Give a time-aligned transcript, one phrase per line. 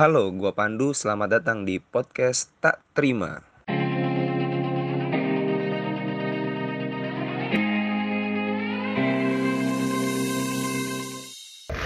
[0.00, 0.96] Halo, gua Pandu.
[0.96, 3.44] Selamat datang di podcast Tak Terima.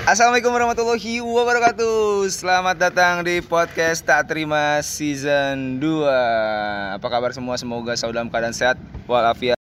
[0.07, 2.31] Assalamualaikum warahmatullahi wabarakatuh.
[2.31, 6.95] Selamat datang di podcast Tak Terima season 2.
[6.95, 7.59] Apa kabar semua?
[7.59, 8.79] Semoga selalu dalam keadaan sehat
[9.11, 9.59] walafiat.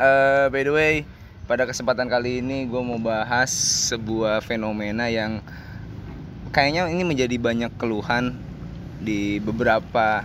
[0.00, 0.94] Eh, by the way,
[1.44, 3.52] pada kesempatan kali ini gue mau bahas
[3.92, 5.44] sebuah fenomena yang
[6.56, 8.40] kayaknya ini menjadi banyak keluhan
[8.96, 10.24] di beberapa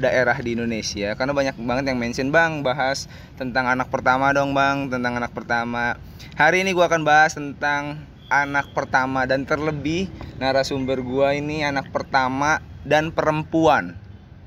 [0.00, 1.12] daerah di Indonesia.
[1.12, 3.04] Karena banyak banget yang mention bang bahas
[3.36, 6.00] tentang anak pertama dong bang tentang anak pertama.
[6.40, 8.00] Hari ini gue akan bahas tentang
[8.32, 10.08] anak pertama dan terlebih
[10.40, 13.92] narasumber gue ini anak pertama dan perempuan.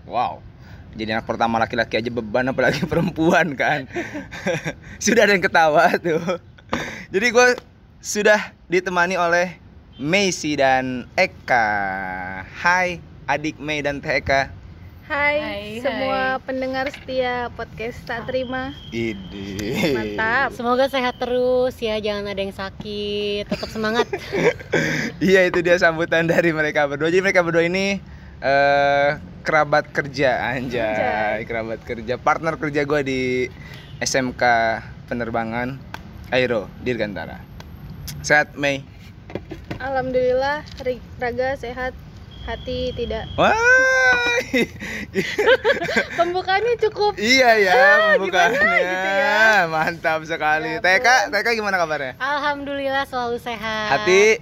[0.10, 0.53] Wow
[0.94, 3.90] jadi anak pertama laki-laki aja beban apalagi perempuan kan
[5.04, 6.42] sudah ada yang ketawa tuh
[7.14, 7.48] jadi gue
[8.02, 9.58] sudah ditemani oleh
[10.02, 11.70] Macy dan Eka
[12.50, 12.98] Hai
[13.30, 14.50] adik Mei dan Teh Eka
[15.04, 16.44] Hai, Hai, semua hai.
[16.48, 18.72] pendengar setia podcast tak terima.
[18.88, 20.56] Ide Mantap.
[20.56, 24.08] Semoga sehat terus ya, jangan ada yang sakit, tetap semangat.
[25.20, 28.00] Iya itu dia sambutan dari mereka berdua Jadi mereka berdua ini
[28.44, 29.10] eh
[29.44, 31.38] kerabat kerja Anjay, Anjay.
[31.46, 33.22] kerabat kerja Partner kerja gue di
[34.00, 34.44] SMK
[35.06, 35.78] Penerbangan
[36.32, 37.44] Aero Dirgantara
[38.24, 38.82] Sehat Mei
[39.82, 40.64] Alhamdulillah
[41.20, 41.92] raga sehat,
[42.46, 43.28] hati tidak.
[43.36, 43.52] Wah
[46.20, 47.18] Pembukaannya cukup.
[47.18, 47.74] Iya ya
[48.16, 49.66] pembukaannya gitu ya?
[49.68, 52.14] Mantap sekali Ya TK, TK gimana kabarnya?
[52.22, 53.90] Alhamdulillah selalu sehat.
[53.98, 54.40] Hati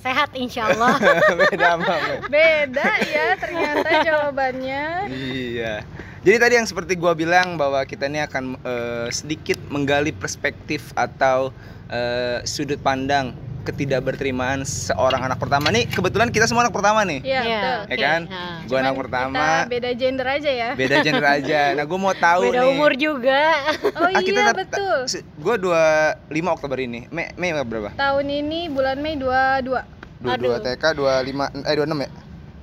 [0.00, 0.96] Sehat insya Allah.
[1.40, 2.24] beda Mei.
[2.28, 4.84] Beda ya ternyata jawabannya.
[5.12, 5.74] Iya.
[6.20, 11.52] Jadi tadi yang seperti gua bilang bahwa kita ini akan eh, sedikit menggali perspektif atau
[11.88, 15.84] eh, sudut pandang ketidakberterimaan seorang anak pertama nih.
[15.86, 17.20] Kebetulan kita semua anak pertama nih.
[17.20, 17.78] Iya, Iya, betul.
[17.80, 18.02] Ya oke.
[18.02, 18.20] kan?
[18.26, 18.56] Nah.
[18.64, 20.70] Gua anak pertama, Kita beda gender aja ya.
[20.74, 21.60] beda gender aja.
[21.72, 22.70] Nah, gua mau tahu Beda nih.
[22.70, 23.42] umur juga.
[23.92, 24.98] Oh Ah, kita iya betul.
[25.36, 27.04] Gua 25 Oktober ini.
[27.08, 27.92] Mei Mei berapa?
[27.92, 29.76] Tahun ini bulan Mei 22.
[30.20, 30.52] 22 Aduh.
[30.58, 32.10] TK 25 eh 26 ya?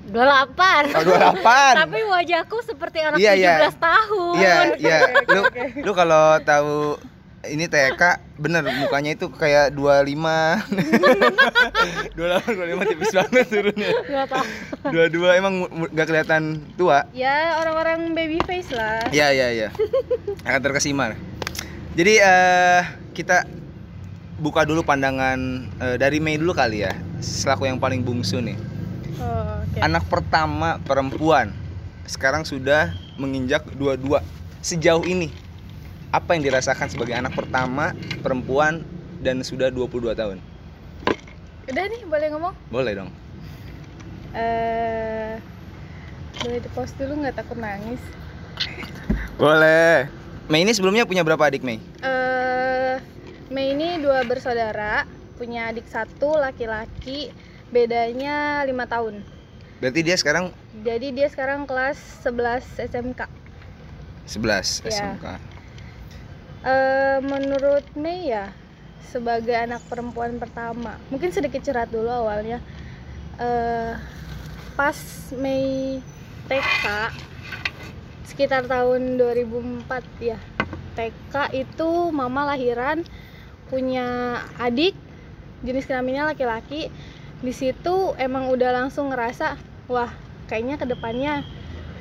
[0.07, 0.95] 28.
[0.95, 1.79] Oh, 28.
[1.83, 3.53] Tapi wajahku seperti anak Iya, iya.
[3.65, 4.33] 17 tahun.
[4.35, 4.97] Iya, iya.
[5.03, 5.41] Oke, Lu
[5.83, 6.95] lu kalau tahu
[7.45, 8.01] ini TK
[8.41, 10.09] bener mukanya itu kayak 25
[12.17, 13.91] 28 25 tipis banget turunnya.
[14.09, 14.45] Gak tahu.
[14.89, 15.53] 22 emang
[15.93, 17.05] gak kelihatan tua?
[17.13, 19.05] Ya orang-orang baby face lah.
[19.13, 19.67] Iya iya iya
[20.49, 21.13] akan terkesima.
[21.93, 22.81] Jadi eh
[23.13, 23.45] kita
[24.41, 25.37] buka dulu pandangan
[25.81, 28.57] eh, dari Mei dulu kali ya selaku yang paling bungsu nih.
[29.17, 29.81] Oh, oke.
[29.81, 31.49] anak pertama perempuan
[32.05, 34.21] sekarang sudah menginjak dua-dua
[34.61, 35.33] sejauh ini
[36.09, 38.81] apa yang dirasakan sebagai anak pertama perempuan
[39.19, 40.37] dan sudah 22 tahun
[41.67, 42.53] Udah nih boleh ngomong?
[42.69, 43.09] boleh dong
[44.31, 45.35] Eh
[46.37, 47.99] boleh di post dulu nggak takut nangis?
[49.35, 50.07] boleh
[50.47, 52.95] Mei ini sebelumnya punya berapa adik Mei eh
[53.47, 57.31] Mei ini dua bersaudara, punya adik satu laki-laki,
[57.67, 59.23] bedanya lima tahun.
[59.79, 63.21] berarti dia sekarang Jadi dia sekarang kelas 11 SMK.
[64.25, 65.15] 11 Iya.
[65.15, 65.25] SMK
[66.65, 68.49] Eh menurut Mei ya
[69.07, 72.59] sebagai anak perempuan pertama, mungkin sedikit curhat dulu awalnya.
[73.37, 73.93] eh
[74.73, 74.97] pas
[75.37, 76.01] Mei
[76.49, 76.85] TK
[78.25, 79.85] sekitar tahun 2004
[80.21, 80.37] ya.
[80.97, 83.05] TK itu mama lahiran
[83.69, 84.97] punya adik
[85.61, 86.89] jenis kelaminnya laki-laki.
[87.37, 90.09] Di situ emang udah langsung ngerasa wah
[90.49, 91.45] kayaknya ke depannya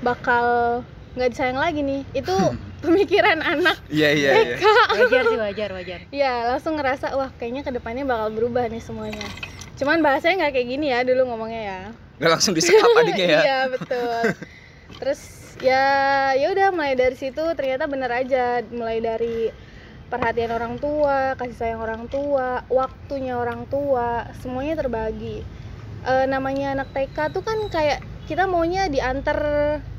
[0.00, 0.81] bakal
[1.16, 2.03] nggak disayang lagi nih.
[2.12, 2.37] Itu
[2.84, 4.65] pemikiran anak iya iya iya TK.
[5.00, 6.00] Wajar sih, wajar, wajar.
[6.12, 9.27] Ya langsung ngerasa wah kayaknya ke depannya bakal berubah nih semuanya.
[9.81, 11.81] Cuman bahasanya nggak kayak gini ya dulu ngomongnya ya.
[12.16, 14.22] nggak langsung disekap adiknya ya iya betul.
[15.00, 15.21] Terus
[15.60, 15.84] ya
[16.37, 19.53] ya udah mulai dari situ ternyata bener aja mulai dari
[20.07, 25.42] perhatian orang tua, kasih sayang orang tua, waktunya orang tua, semuanya terbagi.
[26.07, 29.39] Eh, namanya anak TK tuh kan kayak kita maunya diantar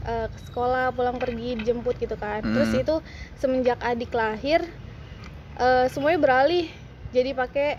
[0.03, 2.43] eh, ke sekolah, pulang pergi, dijemput gitu kan.
[2.45, 2.81] Terus Hmm.
[2.81, 2.95] itu
[3.35, 4.63] semenjak adik lahir
[5.57, 6.67] eh, semuanya beralih
[7.09, 7.69] jadi pakai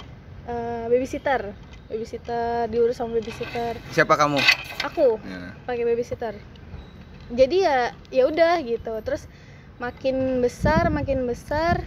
[0.44, 1.52] eh, babysitter.
[1.86, 3.80] Babysitter diurus sama babysitter.
[3.90, 4.36] siapa kamu
[4.84, 5.56] Aku Ya.
[5.64, 6.36] pakai babysitter
[7.28, 7.78] jadi ya
[8.08, 9.24] ya udah gitu terus
[9.76, 11.80] makin besar makin besar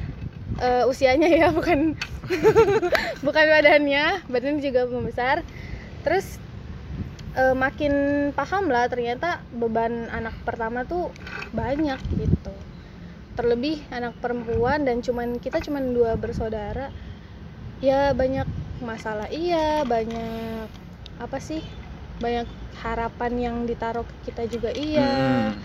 [0.58, 1.94] eh, usianya ya bukan
[3.26, 5.46] bukan badannya badan juga membesar
[6.02, 6.41] terus
[7.36, 7.94] eh, makin
[8.38, 11.16] paham lah ternyata beban anak pertama tuh
[11.52, 12.54] banyak gitu.
[13.38, 16.92] Terlebih anak perempuan dan cuman kita cuman dua bersaudara
[17.82, 18.48] ya banyak
[18.82, 20.68] masalah iya banyak
[21.22, 21.62] apa sih
[22.22, 22.48] banyak
[22.84, 25.02] harapan yang ditaruh ke kita juga iya.
[25.02, 25.62] Hmm,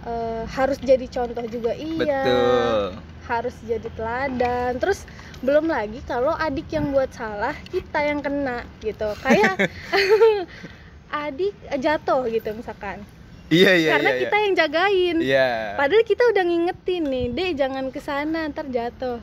[0.00, 2.24] Eh, harus jadi contoh juga iya.
[2.24, 3.02] Betul.
[3.28, 4.80] Harus jadi teladan.
[4.80, 5.04] Terus
[5.44, 9.12] belum lagi kalau adik yang buat salah kita yang kena gitu.
[9.20, 9.60] Kayak
[11.10, 13.02] adik jatuh gitu misalkan.
[13.50, 15.16] Iya iya karena iya, kita yang jagain.
[15.18, 15.48] Iya.
[15.74, 19.18] Padahal kita udah ngingetin nih deh jangan ke sana ntar jatuh.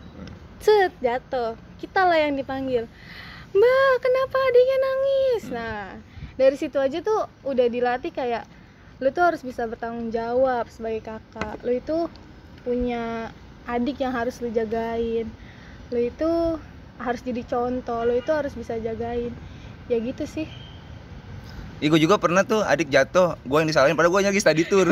[0.60, 1.56] Set jatuh.
[1.80, 2.92] Kita lah yang dipanggil.
[3.56, 5.44] Mbak kenapa adiknya nangis?
[5.48, 5.84] Nah
[6.36, 8.44] dari situ aja tuh udah dilatih kayak
[9.00, 11.64] lu tuh harus bisa bertanggung jawab sebagai kakak.
[11.64, 12.12] Lu itu
[12.68, 13.32] punya
[13.64, 15.32] adik yang harus lu jagain.
[15.88, 16.60] Lu itu
[17.00, 18.04] harus jadi contoh.
[18.04, 19.32] Lu itu harus bisa jagain.
[19.88, 20.67] Ya gitu sih
[21.78, 24.90] Ih, gue juga pernah tuh adik jatuh, gue yang disalahin padahal gue lagi study tour.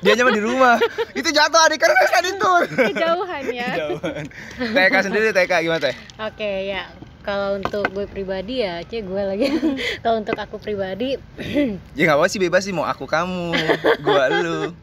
[0.00, 0.74] Dia cuma di rumah.
[1.12, 2.62] Itu jatuh adik karena study tour.
[2.66, 4.24] kejauhan ya Jauhan.
[4.58, 5.94] TK sendiri TK gimana teh?
[6.18, 6.90] Oke ya,
[7.22, 9.46] kalau untuk gue pribadi ya, cie gue lagi.
[10.02, 11.14] kalau untuk aku pribadi,
[11.96, 13.54] Ya nggak apa sih bebas sih mau aku kamu,
[14.02, 14.74] gua lu.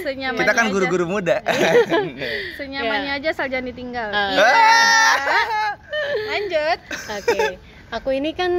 [0.00, 0.72] senyamannya Kita kan aja.
[0.72, 1.42] guru-guru muda.
[2.58, 4.32] senyamannya aja asal jangan ditinggal Eh.
[4.32, 4.54] Iya.
[6.26, 6.78] lanjut
[7.10, 7.69] oke.
[7.90, 8.50] Aku ini kan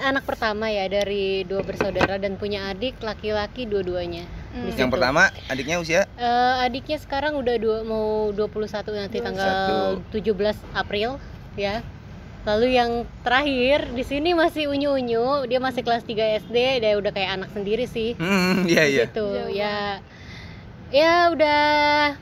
[0.00, 4.24] anak pertama ya dari dua bersaudara dan punya adik laki-laki dua-duanya.
[4.56, 4.72] Hmm.
[4.72, 9.26] Yang pertama adiknya usia Eh, adiknya sekarang udah dua, mau 21 nanti 21.
[9.28, 9.52] tanggal
[10.08, 11.20] 17 April
[11.60, 11.84] ya.
[12.48, 17.44] Lalu yang terakhir di sini masih unyu-unyu, dia masih kelas 3 SD, dia udah kayak
[17.44, 18.16] anak sendiri sih.
[18.16, 19.04] Hmm, iya iya.
[19.04, 19.20] Gitu.
[19.20, 20.00] Jauh Ya
[20.88, 21.60] ya udah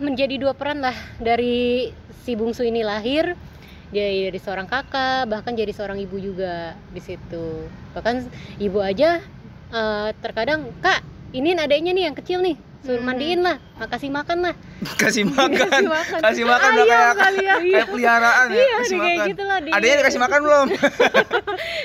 [0.03, 1.95] menjadi dua peran lah dari
[2.27, 3.39] si bungsu ini lahir
[3.89, 6.55] dia dari seorang kakak bahkan jadi seorang ibu juga
[6.89, 9.23] di situ bahkan ibu aja
[9.69, 11.01] eh, terkadang kak
[11.31, 13.09] ini adanya nih yang kecil nih suruh Hmm.
[13.09, 14.55] mandiin lah makasih makan lah
[15.01, 15.51] Kasih makan.
[15.57, 16.19] Kasih makan.
[16.27, 17.55] Kasih makan udah kayak kali ya.
[17.75, 19.29] kayak peliharaan ya, iya kasih kayak makan.
[19.29, 20.67] gitu lah di- Adanya dikasih makan belum?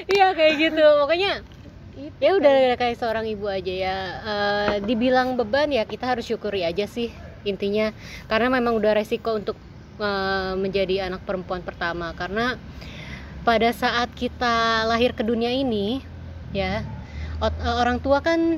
[0.08, 1.32] iya kayak gitu pokoknya
[1.94, 2.78] Itu ya udah kan.
[2.78, 7.10] kayak seorang ibu aja ya Eh, dibilang beban ya kita harus syukuri aja sih
[7.42, 7.90] intinya
[8.28, 9.58] karena memang udah resiko untuk
[10.02, 12.58] eh, menjadi anak perempuan pertama karena
[13.42, 16.02] pada saat kita lahir ke dunia ini
[16.52, 16.82] ya
[17.42, 18.58] eh, orang tua kan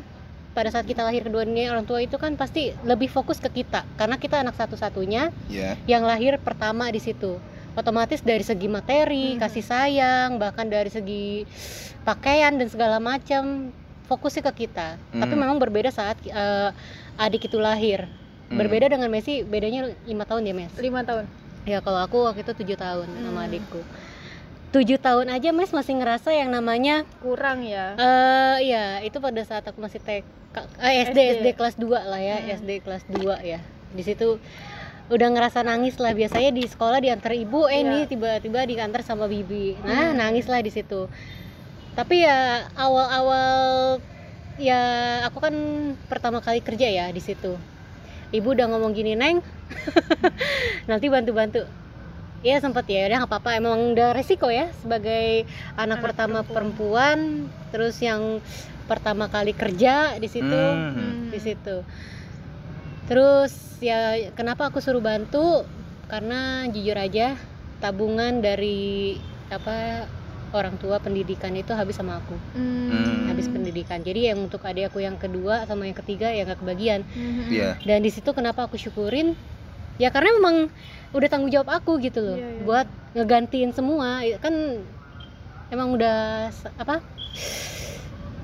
[0.53, 3.83] pada saat kita lahir ke dunia orang tua itu kan pasti lebih fokus ke kita
[3.97, 5.75] karena kita anak satu-satunya Iya.
[5.85, 7.41] yang lahir pertama di situ
[7.73, 9.39] otomatis dari segi materi Mhm.
[9.41, 11.41] kasih sayang bahkan dari segi
[12.05, 13.73] pakaian dan segala macam
[14.05, 15.41] fokusnya ke kita tapi Hmm.
[15.41, 16.69] memang berbeda saat eh,
[17.17, 18.05] adik itu lahir
[18.43, 18.57] Hmm.
[18.57, 21.25] berbeda dengan Messi bedanya lima tahun ya Mes lima tahun
[21.63, 23.47] ya kalau aku waktu itu tujuh tahun sama Hmm.
[23.47, 23.81] adikku
[24.69, 29.63] tujuh tahun aja Mes masih ngerasa yang namanya kurang ya eh ya itu pada saat
[29.63, 30.25] aku masih TK
[30.77, 31.19] eh, SD, SD.
[31.39, 32.55] SD kelas 2 lah ya Hmm.
[32.57, 33.59] SD kelas 2 ya
[33.89, 34.37] di situ
[35.05, 37.89] udah ngerasa nangis lah biasanya di sekolah diantar ibu eh Iya.
[37.91, 40.17] nih tiba-tiba diantar sama bibi nah Hmm.
[40.17, 41.05] nangis lah di situ
[41.93, 43.99] tapi ya awal-awal
[44.55, 44.81] ya
[45.23, 45.53] aku kan
[46.07, 47.53] pertama kali kerja ya di situ
[48.33, 49.39] ibu udah ngomong gini neng
[50.89, 51.63] nanti bantu-bantu
[52.43, 55.47] ya sempet ya udah nggak apa-apa emang udah resiko ya sebagai
[55.77, 57.47] anak, Anak pertama perempuan.
[57.47, 57.69] perempuan.
[57.71, 58.43] terus yang
[58.83, 61.31] pertama kali kerja di situ Hmm.
[61.31, 61.85] di situ
[63.07, 65.63] terus ya kenapa aku suruh bantu
[66.11, 67.39] karena jujur aja
[67.79, 69.15] tabungan dari
[69.47, 70.07] apa
[70.53, 72.37] orang tua pendidikan itu habis sama aku.
[72.53, 73.29] Hmm.
[73.33, 73.99] habis pendidikan.
[74.05, 77.01] Jadi yang untuk adik aku yang kedua sama yang ketiga ya nggak kebagian.
[77.17, 77.49] Mhm.
[77.49, 77.69] Iya.
[77.81, 79.33] dan di situ kenapa aku syukurin?
[80.01, 80.73] Ya karena memang
[81.13, 82.37] udah tanggung jawab aku gitu loh.
[82.37, 82.61] Iya, iya.
[82.65, 84.25] buat ngegantiin semua.
[84.25, 84.53] Ya kan
[85.69, 87.01] emang udah apa?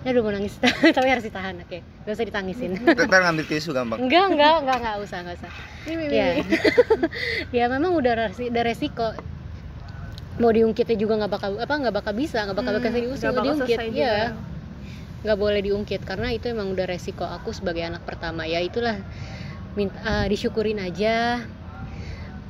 [0.07, 0.55] Aduh mau nangis.
[0.95, 1.79] Tapi harus ditahan oke.
[2.07, 2.79] Gak usah ditangisin.
[2.81, 3.99] Ntar ngambil tisu gampang.
[3.99, 5.51] enggak enggak enggak enggak usah enggak usah.
[5.89, 6.27] Ini, ini, ya.
[6.39, 6.57] Ini.
[7.57, 9.11] ya memang udah udah resiko
[10.39, 12.95] mau diungkitnya juga nggak bakal apa nggak bakal bisa nggak bakal Hmm, bakal
[13.35, 13.79] bakal diungkit.
[13.91, 14.17] ya
[15.19, 18.47] nggak boleh diungkit karena itu emang udah resiko aku sebagai anak pertama.
[18.47, 18.95] Ya itulah.
[19.75, 21.43] Minta ah, disyukurin aja.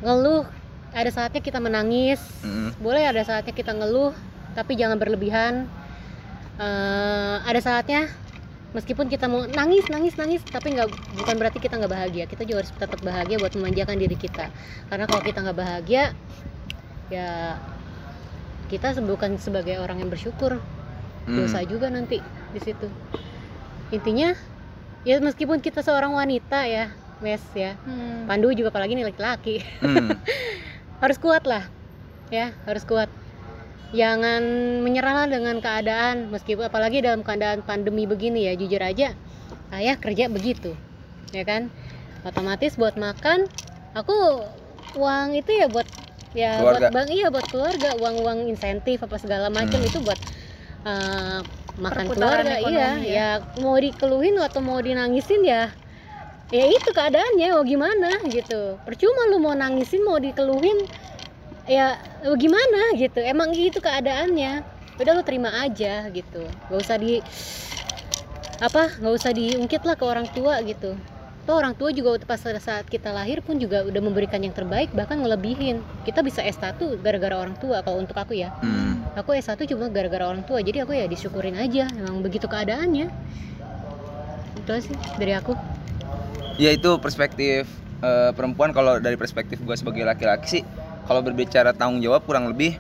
[0.06, 0.46] Ngeluh
[0.94, 2.22] ada saatnya kita menangis.
[2.46, 2.74] Hmm.
[2.78, 4.14] boleh ada saatnya kita ngeluh
[4.54, 5.66] tapi jangan berlebihan.
[6.62, 8.06] Eh, ada saatnya
[8.70, 12.24] meskipun kita mau nangis nangis nangis tapi nggak bukan berarti kita nggak bahagia.
[12.30, 14.54] Kita juga harus tetap bahagia buat memanjakan diri kita.
[14.94, 16.14] Karena kalau kita nggak bahagia
[17.10, 17.58] ya
[18.70, 20.62] kita bukan sebagai orang yang bersyukur
[21.28, 21.36] Hmm.
[21.36, 22.18] dosa juga nanti
[22.54, 22.90] di situ
[23.94, 24.34] intinya
[25.04, 28.26] ya meskipun kita seorang wanita ya mes ya Hmm.
[28.26, 30.16] Pandu juga apalagi nih laki-laki Hmm.
[31.04, 31.68] harus kuat lah
[32.30, 33.10] ya harus kuat
[33.90, 34.42] jangan
[34.86, 39.18] menyerahlah dengan keadaan meskipun apalagi dalam keadaan pandemi begini ya jujur aja
[39.74, 40.78] ayah kerja begitu
[41.34, 41.74] ya kan
[42.26, 43.50] otomatis buat makan
[43.98, 44.46] aku
[44.98, 45.86] uang itu ya buat
[46.34, 46.90] ya Keluarga.
[46.90, 49.90] buat bang iya buat keluarga uang uang insentif apa segala macam Hmm.
[49.90, 50.20] itu buat
[50.86, 51.40] eh,
[51.80, 53.04] makan Perputaran keluarga iya ya.
[53.04, 55.72] ya mau dikeluhin atau mau dinangisin ya
[56.50, 60.86] ya itu keadaannya mau gimana gitu percuma lu mau nangisin mau dikeluhin
[61.70, 61.94] ya
[62.26, 64.66] lu gimana gitu emang gitu keadaannya
[64.98, 67.22] udah lu terima aja gitu gak usah di
[68.60, 70.98] apa nggak usah diungkit lah ke orang tua gitu
[71.50, 75.18] Toh orang tua juga pas saat kita lahir pun juga udah memberikan yang terbaik bahkan
[75.18, 75.82] ngelebihin.
[76.06, 78.54] Kita bisa S1 gara-gara orang tua kalau untuk aku ya.
[78.62, 79.02] Hmm.
[79.18, 83.10] aku S1 cuma gara-gara orang tua jadi aku ya disyukurin aja emang begitu keadaannya.
[84.62, 85.58] Itu sih dari aku.
[86.62, 87.66] Ya itu perspektif
[88.06, 88.70] eh, perempuan.
[88.70, 90.64] Kalau dari perspektif gue sebagai laki-laki sih
[91.10, 92.78] kalau berbicara tanggung jawab kurang lebih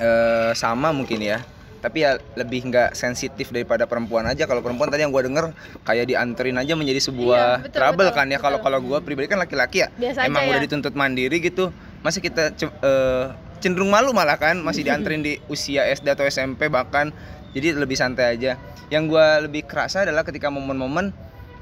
[0.00, 1.44] eh, sama mungkin ya
[1.84, 4.48] tapi ya lebih nggak sensitif daripada perempuan aja.
[4.48, 5.52] Kalau perempuan tadi yang gue denger
[5.84, 8.38] kayak dianterin aja menjadi sebuah Iya, betul, trouble betul, kan ya.
[8.40, 11.76] Kalau kalau gue pribadi kan laki-laki ya biasa emang aja udah ya dituntut mandiri gitu
[12.00, 13.24] masa kita eh,
[13.60, 17.12] cenderung malu malah kan masih dianterin di usia SD atau SMP bahkan.
[17.52, 18.56] Jadi lebih santai aja.
[18.88, 21.12] Yang gua lebih kerasa adalah ketika momen-momen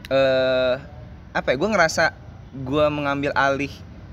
[0.07, 0.75] eh
[1.35, 2.14] apa ya gue ngerasa
[2.62, 3.73] gua mengambil alih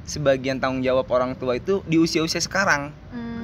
[0.10, 2.90] sebagian tanggung jawab orang tua itu di usia-usia sekarang.
[3.14, 3.39] Hmm.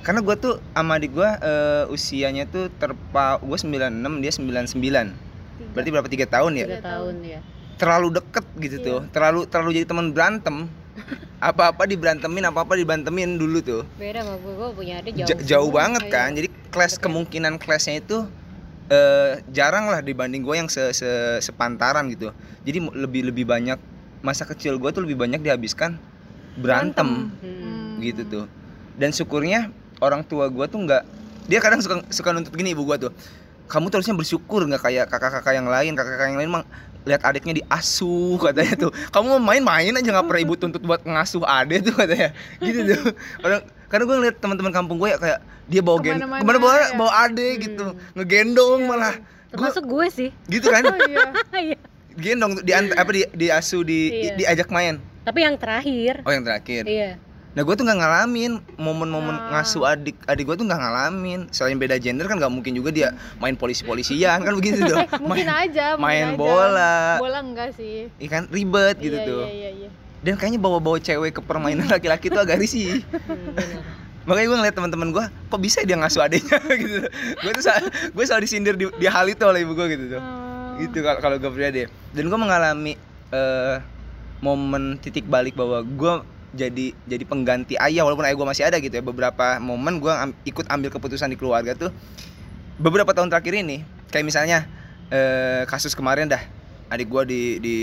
[0.00, 3.76] Karena gua tuh sama adik gua eh, usianya tuh terpa gue 96
[4.18, 5.30] dia 99
[5.70, 6.66] berarti berapa tiga tahun ya?
[6.66, 7.40] Tiga tahun ya.
[7.76, 8.84] Terlalu deket gitu Iya.
[8.84, 9.00] tuh.
[9.08, 10.56] Terlalu terlalu jadi teman berantem.
[11.40, 13.82] Apa-apa diberantemin apa-apa dibantemin dulu tuh.
[13.94, 16.12] Beda sama gue gue punya adik jauh Ja- jauh banget Iya.
[16.12, 16.28] kan.
[16.32, 18.26] jadi kelas kemungkinan kelasnya itu
[18.88, 22.34] eh, jarang lah dibanding gue yang se- se- sepantaran gitu.
[22.60, 23.78] Jadi lebih lebih banyak
[24.20, 25.96] masa kecil gue tuh lebih banyak dihabiskan
[26.56, 27.30] berantem.
[27.38, 27.96] Hmm.
[28.00, 28.44] gitu tuh.
[28.96, 31.02] Dan syukurnya orang tua gue tuh nggak
[31.46, 33.12] dia kadang suka suka nuntut gini ibu gue tuh
[33.66, 36.64] kamu tuh harusnya bersyukur nggak kayak kakak-kakak yang lain kakak-kakak yang lain emang
[37.00, 38.92] lihat adiknya diasuh katanya tuh.
[39.08, 42.36] Kamu main-main aja nggak pernah ibu tuntut buat ngasuh adik tuh katanya.
[42.58, 43.16] Gitu tuh.
[43.40, 46.74] Orang- karena gue ngeliat teman-teman kampung gue ya kayak dia bawa gen ke mana bawa
[46.76, 46.86] ya.
[46.92, 47.96] bawa adik gitu Hmm.
[48.14, 49.16] ngegendong malah.
[49.48, 50.28] Termasuk gue sih.
[50.46, 50.84] gitu kan?
[50.92, 51.24] Oh iya.
[51.54, 51.76] Iya.
[52.12, 54.34] gendong di apa di diasuh di, di- Iya.
[54.36, 55.00] diajak main.
[55.24, 56.20] Tapi yang terakhir.
[56.22, 56.84] Oh yang terakhir.
[56.84, 57.16] Iya
[57.50, 59.58] Nah gue tuh nggak ngalamin momen-momen Nah.
[59.58, 61.40] ngasuh adik adik gue tuh nggak ngalamin.
[61.50, 63.08] Selain beda gender kan nggak mungkin juga dia
[63.42, 64.98] main polisi-polisian kan begitu tuh.
[65.26, 66.38] mungkin main aja mungkin main aja.
[66.38, 66.98] bola.
[67.18, 69.42] bola enggak sih ikan ribet gitu iya, tuh.
[69.50, 69.88] iya iya iya
[70.20, 73.00] Dan kayaknya bawa-bawa cewek ke permainan laki-laki tuh agak risih.
[73.08, 73.56] Hmm.
[74.28, 77.08] Makanya gue ngeliat teman-teman gue, kok bisa dia ngasuh adiknya gitu.
[77.40, 77.64] Gue tuh
[78.12, 80.20] gue selalu disindir di, di hal itu oleh ibu gue gitu tuh.
[80.20, 80.76] Hmm.
[80.76, 81.88] Gitu kalau kalau gue pribadi.
[82.12, 83.00] Dan gue mengalami
[83.32, 83.76] eh,
[84.44, 86.14] momen titik balik bahwa gue
[86.50, 90.36] jadi jadi pengganti ayah walaupun ayah gue masih ada gitu ya beberapa momen gue am-
[90.42, 91.94] ikut ambil keputusan di keluarga tuh
[92.76, 94.66] beberapa tahun terakhir ini kayak misalnya
[95.08, 96.42] eh, kasus kemarin dah
[96.88, 97.76] adik gue di di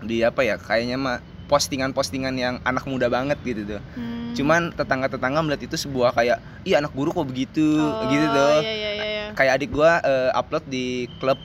[0.00, 4.32] di apa ya kayaknya mah postingan-postingan yang anak muda banget gitu tuh Hmm.
[4.34, 8.72] cuman tetangga-tetangga melihat itu sebuah kayak iya anak guru kok begitu Oh, gitu tuh iya
[8.74, 9.24] iya iya, iya.
[9.32, 11.38] kayak adik gua eh, upload di klub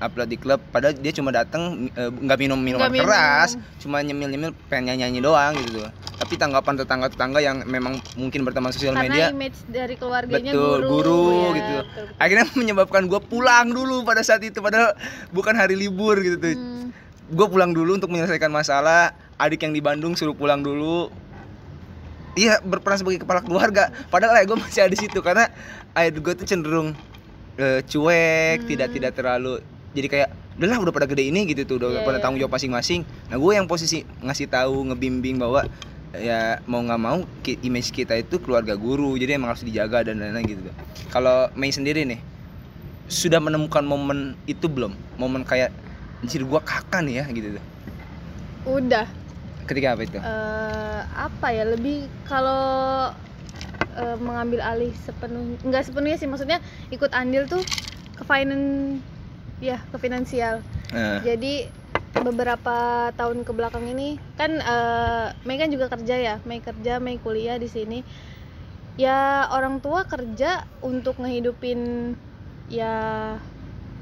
[0.00, 3.04] upload di klub padahal dia cuma datang eh, nggak minum minuman minum.
[3.04, 7.64] keras cuma nyemil nyemil pengen nyanyi nyanyi doang gitu tuh tapi tanggapan tetangga tetangga yang
[7.64, 11.72] memang mungkin berteman sosial karena media image dari keluarganya Betul, guru, guru ya, gitu.
[11.76, 12.06] betul, betul.
[12.16, 14.92] akhirnya menyebabkan gua pulang dulu pada saat itu padahal
[15.30, 16.90] bukan hari libur gitu tuh Hmm.
[17.30, 21.14] gue pulang dulu untuk menyelesaikan masalah adik yang di Bandung suruh pulang dulu
[22.34, 25.46] iya berperan sebagai kepala keluarga padahal ayah gue masih ada di situ karena
[25.94, 26.90] ayah gue tuh cenderung
[27.54, 28.68] eh, cuek Hmm.
[28.68, 29.62] tidak tidak terlalu
[29.96, 30.28] jadi kayak
[30.60, 32.22] udahlah udah pada gede ini gitu tuh udah Iya, pada iya.
[32.22, 33.02] tanggung jawab masing-masing.
[33.32, 35.64] Nah gue yang posisi ngasih tahu ngebimbing bahwa
[36.14, 40.42] ya mau nggak mau image kita itu keluarga guru jadi emang harus dijaga dan lain-lain
[40.42, 40.60] gitu
[41.06, 42.18] kalau Mei sendiri nih
[43.10, 44.94] sudah menemukan momen itu belum?
[45.18, 45.74] Momen kayak
[46.22, 47.64] anjir gua kakak nih ya gitu tuh.
[48.78, 49.06] Udah.
[49.66, 50.18] Ketika apa itu?
[50.18, 53.10] Eh, apa ya lebih kalau
[53.98, 56.62] eh, mengambil alih sepenuh nggak sepenuhnya sih maksudnya
[56.94, 57.62] ikut andil tuh
[58.14, 59.02] ke finance
[59.60, 60.64] ya ke finansial.
[60.92, 61.70] Nah, jadi
[62.20, 67.16] beberapa tahun ke belakang ini kan eh, Mei kan juga kerja ya Mei kerja Mei
[67.24, 68.04] kuliah di sini.
[69.00, 71.80] Ya orang tua kerja untuk ngehidupin
[72.68, 72.86] ya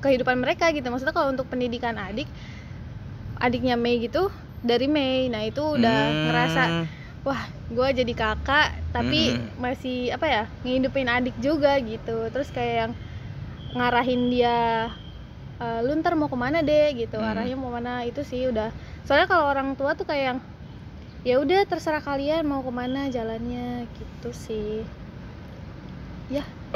[0.03, 0.87] kehidupan mereka gitu.
[0.91, 2.31] Maksudnya kalau untuk pendidikan adik
[3.38, 4.29] adiknya Mei gitu
[4.65, 5.31] dari Mei.
[5.33, 6.75] Nah itu udah hmm, ngerasa
[7.27, 9.50] wah gue jadi kakak tapi Mm-mm.
[9.59, 12.29] masih apa ya ngehidupin adik juga gitu.
[12.33, 12.93] Terus kayak yang
[13.77, 14.57] ngarahin dia
[15.59, 17.35] "Eh, lu ntar mau ke mana deh gitu Hmm.
[17.35, 18.71] arahnya mau mana itu sih udah.
[19.03, 20.38] Soalnya kalau orang tua tuh kayak yang
[21.27, 24.87] ya udah terserah kalian mau ke mana jalannya gitu sih.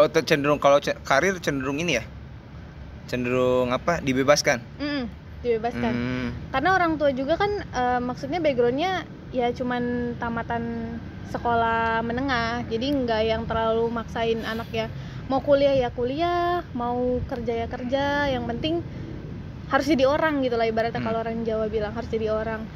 [0.01, 2.05] Oh tuh cenderung kalau karir cenderung ini ya?
[3.07, 4.01] Cenderung apa?
[4.01, 4.59] Dibebaskan?
[4.81, 5.05] Mm-mm.
[5.43, 5.91] dibebaskan.
[5.91, 6.29] Hmm.
[6.55, 9.03] karena orang tua juga kan eh, maksudnya backgroundnya
[9.35, 10.97] ya cuman tamatan
[11.35, 12.63] sekolah menengah.
[12.71, 14.87] Jadi nggak yang terlalu maksain anak ya
[15.33, 18.85] mau kuliah ya kuliah mau kerja ya kerja yang penting
[19.67, 21.09] harus jadi orang gitu lah ibaratnya Hmm.
[21.09, 22.69] kalau orang Jawa bilang harus jadi orang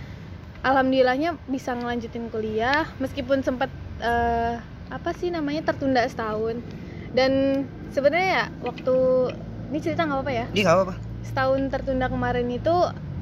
[0.63, 3.69] alhamdulillahnya bisa ngelanjutin kuliah meskipun sempat
[4.01, 4.57] eh,
[4.89, 6.65] apa sih namanya tertunda setahun
[7.13, 8.97] dan sebenarnya ya waktu
[9.69, 10.95] ini cerita nggak apa-apa ya Iya nggak apa-apa.
[11.23, 12.75] setahun tertunda kemarin itu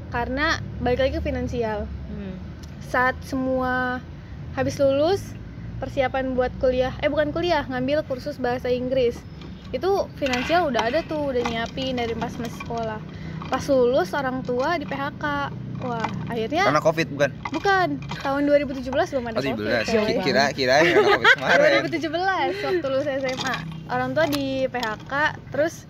[0.09, 0.47] karena
[0.79, 2.39] balik lagi ke finansial Hmm.
[2.85, 3.99] saat semua
[4.55, 5.35] habis lulus
[5.85, 9.21] persiapan buat kuliah eh bukan kuliah ngambil kursus bahasa Inggris
[9.71, 13.01] itu finansial udah ada tuh udah nyiapin dari pas masih sekolah
[13.45, 15.25] pas lulus orang tua di PHK
[15.85, 17.31] wah akhirnya Karena covid bukan?
[17.53, 19.93] bukan tahun 2017 belum ada Oh, covid 17.
[19.93, 20.15] coy.
[20.25, 21.81] Kira kira karena covid kemarin.
[21.93, 23.57] 2017 waktu lulus SMA
[23.93, 25.13] orang tua di PHK
[25.53, 25.85] terus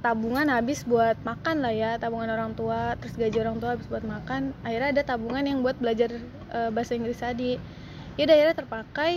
[0.00, 4.00] tabungan habis buat makan lah ya tabungan orang tua terus gaji orang tua habis buat
[4.00, 6.08] makan akhirnya ada tabungan yang buat belajar
[6.48, 7.60] eh, bahasa Inggris tadi
[8.18, 9.12] ya udah akhirnya terpakai.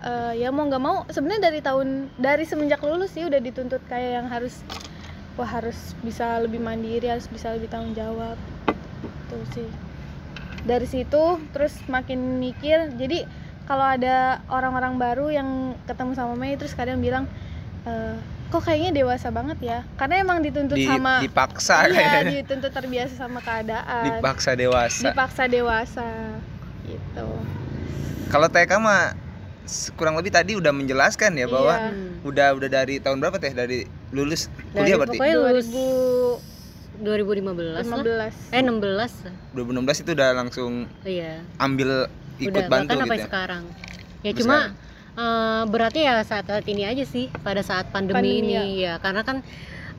[0.00, 4.24] Eh, ya mau nggak mau sebenarnya dari tahun dari semenjak lulus sih udah dituntut kayak
[4.24, 4.64] yang harus
[5.36, 8.40] wah harus bisa lebih mandiri harus bisa lebih tanggung jawab.
[9.28, 9.68] Tuh sih.
[10.64, 13.28] Dari situ terus makin mikir jadi
[13.68, 15.48] kalau ada orang-orang baru yang
[15.84, 17.28] ketemu sama Mei terus kadang bilang
[17.84, 18.16] "Eh,
[18.48, 19.78] kok kayaknya dewasa banget ya?
[20.00, 22.40] Karena emang dituntut Di, sama dipaksa iya kayaknya.
[22.40, 24.16] dituntut terbiasa sama keadaan.
[24.16, 25.12] Dipaksa dewasa.
[25.12, 26.08] dipaksa dewasa.
[26.88, 27.28] Gitu
[28.30, 29.12] Kalau TK mah
[29.94, 31.90] kurang lebih tadi udah menjelaskan ya bahwa Iya.
[31.90, 32.10] Hmm.
[32.22, 33.78] udah udah dari tahun berapa teh dari
[34.10, 35.66] lulus Dari kuliah berarti pokoknya lulus
[37.00, 37.86] 2015 2015
[38.18, 38.32] lah.
[38.50, 39.34] Eh 16 lah.
[39.52, 40.72] 2016 itu udah langsung
[41.02, 41.42] Iya.
[41.56, 42.06] ambil
[42.36, 43.24] ikut Udah bantu gitu sampai ya.
[43.24, 43.64] sekarang.
[44.20, 44.56] Ya cuma
[45.12, 48.98] eh, berarti ya saat saat ini aja sih pada saat pandemi, Pandemi, ini ya.
[48.98, 49.42] karena kan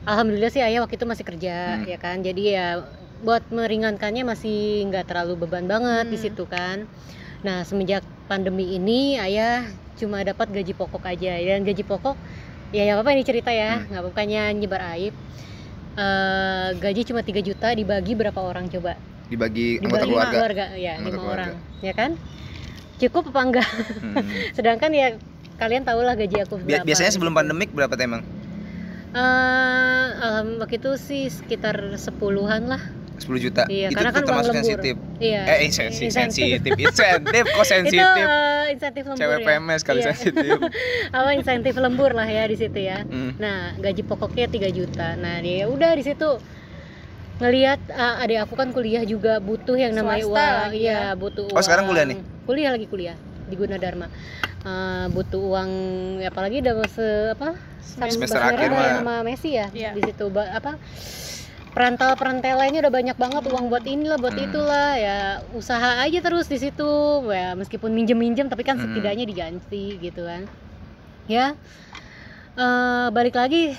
[0.04, 1.86] alhamdulillah sih ayah waktu itu masih kerja Hmm.
[1.86, 2.20] ya kan.
[2.20, 2.80] Jadi ya
[3.20, 6.24] buat meringankannya masih nggak terlalu beban banget di Hmm.
[6.24, 6.86] situ kan.
[7.42, 12.14] Nah, semenjak pandemi ini ayah cuma dapat gaji pokok aja dan gaji pokok
[12.70, 13.86] ya ya apa ini cerita ya, Hmm.
[13.88, 15.14] nggak bukannya nyebar aib.
[15.92, 18.96] Eh, gaji cuma 3 juta dibagi berapa orang coba?
[19.24, 20.64] dibagi anggota Dibagi keluarga.
[20.76, 21.44] ya, Anggota lima keluarga.
[21.48, 22.10] orang, ya kan?
[22.98, 23.68] Cukup apa enggak?
[23.98, 24.14] Hmm.
[24.56, 25.06] Sedangkan ya
[25.56, 26.84] kalian tau lah gaji aku berapa.
[26.84, 27.40] biasanya sebelum gitu.
[27.40, 28.20] pandemik berapa teh emang?
[29.12, 32.82] Eh, alham- waktu itu sih sekitar sepuluhan lah.
[33.14, 33.62] 10 juta.
[33.66, 34.94] Iya, itu karena kan uang termasuk sensitif.
[35.18, 35.40] Iya.
[35.44, 36.44] Eh, insentif, Insentif.
[36.58, 36.72] sensitif.
[36.76, 38.24] Insentif kok Itu sensitif.
[38.24, 39.46] eh, insentif lembur Cewek ya.
[39.48, 40.06] PMS kali Iya.
[40.08, 40.56] sensitif.
[41.16, 42.98] Apa insentif lembur lah ya di situ ya.
[43.02, 43.36] Hmm.
[43.36, 45.14] Nah, gaji pokoknya 3 juta.
[45.14, 46.30] Nah, dia udah di situ
[47.38, 50.60] ngelihat eh, adik aku kan kuliah juga butuh yang namanya Swasta uang.
[50.64, 51.10] lagi Iya, ya.
[51.14, 51.90] butuh Oh, sekarang uang.
[51.90, 52.18] kuliah nih?
[52.42, 54.06] Kuliah lagi kuliah di Gunadarma.
[54.62, 55.70] Eh, butuh uang
[56.22, 57.58] apalagi udah se apa?
[57.82, 58.88] Semester Bang akhir mah.
[58.96, 59.90] sama Messi ya Iya.
[59.92, 60.80] di situ apa
[61.72, 64.44] perantal perantelanya udah banyak banget uang buat inilah buat Hmm.
[64.44, 65.16] itulah ya
[65.52, 66.90] usaha aja terus di situ
[67.26, 68.92] ya meskipun minjem minjem tapi kan Hmm.
[68.92, 70.44] setidaknya diganti gitu kan
[71.26, 71.56] ya
[72.54, 73.72] eh, balik lagi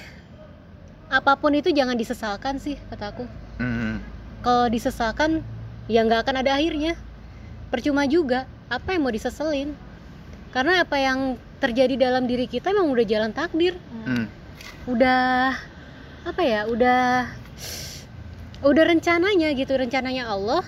[1.08, 3.26] apa pun itu jangan disesalkan sih kata aku
[3.62, 4.02] Hmm.
[4.42, 5.46] kalau disesalkan
[5.86, 6.98] ya nggak akan ada akhirnya
[7.70, 9.78] percuma juga apa yang mau diseselin
[10.50, 14.26] karena apa yang terjadi dalam diri kita emang udah jalan takdir Hmm.
[14.90, 15.54] udah
[16.26, 17.30] apa ya udah
[18.64, 20.64] udah rencananya gitu rencananya Allah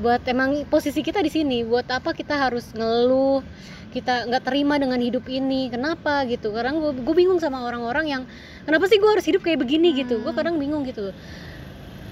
[0.00, 3.44] buat emang posisi kita di sini buat apa kita harus ngeluh
[3.92, 6.48] kita nggak terima dengan hidup ini kenapa gitu.
[6.56, 8.22] Kadang gue gue bingung sama orang-orang yang
[8.64, 10.24] kenapa sih gue harus hidup kayak begini gitu.
[10.24, 11.12] Gue kadang bingung gitu.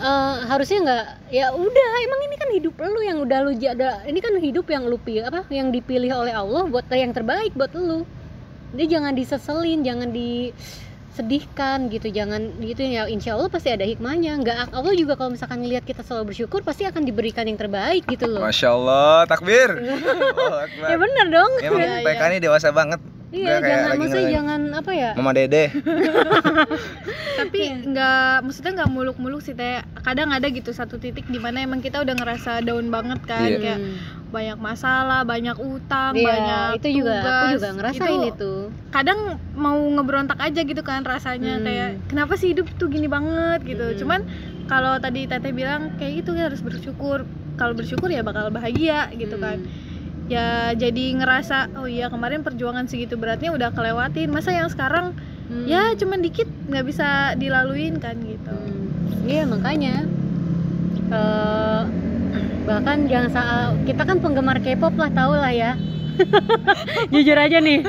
[0.01, 4.16] Eh, harusnya nggak ya udah emang ini kan hidup lu yang udah lu jaga ini
[4.20, 8.05] kan hidup yang lu pilih apa yang dipilih oleh Allah buat yang terbaik buat lu.
[8.77, 10.09] Jadi jangan diseselin jangan
[11.11, 15.59] disedihkan gitu jangan gitu ya insya Allah pasti ada hikmahnya nggak Allah juga kalau misalkan
[15.61, 19.75] ngelihat kita selalu bersyukur pasti akan diberikan yang terbaik gitu loh Masya Allah, takbir.
[20.70, 20.88] Akbar.
[20.88, 22.27] ya bener dong Ya, emang PK iya.
[22.31, 23.01] ini dewasa banget.
[23.31, 24.37] Iya kayak jangan lagi maksudnya ngelain.
[24.37, 25.64] jangan apa ya Mama Dede.
[27.38, 31.79] tapi nggak maksudnya nggak muluk-muluk sih teh kadang ada gitu satu titik di mana emang
[31.79, 33.59] kita udah ngerasa down banget kan Iya.
[33.59, 33.97] kayak Hmm.
[34.31, 38.53] banyak masalah banyak utang Iya, banyak itu juga aku juga ngerasain Itu itu
[38.90, 39.19] kadang
[39.53, 41.64] mau ngeberontak aja gitu kan rasanya Hmm.
[41.64, 43.97] kayak kenapa sih hidup tuh gini banget gitu Hmm.
[43.97, 44.21] cuman
[44.66, 49.35] kalau tadi teteh bilang kayak gitu ya harus bersyukur kalau bersyukur ya bakal bahagia gitu
[49.35, 49.45] Hmm.
[49.45, 49.59] kan
[50.31, 55.12] ya jadi ngerasa oh iya kemarin perjuangan segitu beratnya udah kelewatin masa yang sekarang
[55.51, 55.66] Hmm.
[55.66, 60.07] ya cuman dikit nggak bisa dilaluin kan gitu Hmm, Iya makanya
[61.11, 61.83] Eh,
[62.62, 65.75] bahkan jangan salah kita kan penggemar K-pop lah tau lah ya
[67.12, 67.83] jujur aja nih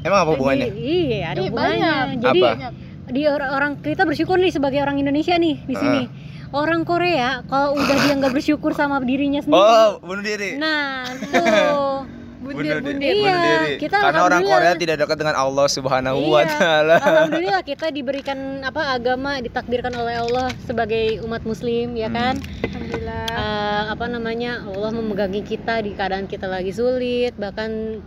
[0.00, 0.68] Emang apa hubungannya?
[0.68, 2.20] Jadi, iya ada hubungannya banyak.
[2.22, 2.68] jadi Apa?
[3.04, 6.02] Di orang, orang kita bersyukur nih sebagai orang Indonesia nih di sini
[6.50, 12.04] orang Korea kalau udah dia nggak bersyukur sama dirinya sendiri oh bunuh diri nah tuh
[12.40, 13.72] bundir Bunuh di- bundir Iya, bunuh diri.
[13.78, 14.42] kita karena orang.
[14.44, 16.52] Korea tidak dekat dengan Allah Subhanahu wa Iya.
[16.52, 22.14] taala Alhamdulillah kita diberikan apa agama ditakdirkan oleh Allah sebagai umat muslim ya Hmm.
[22.14, 27.98] kan alhamdulillah Eh, apa namanya Allah memegangi kita di keadaan kita lagi sulit bahkan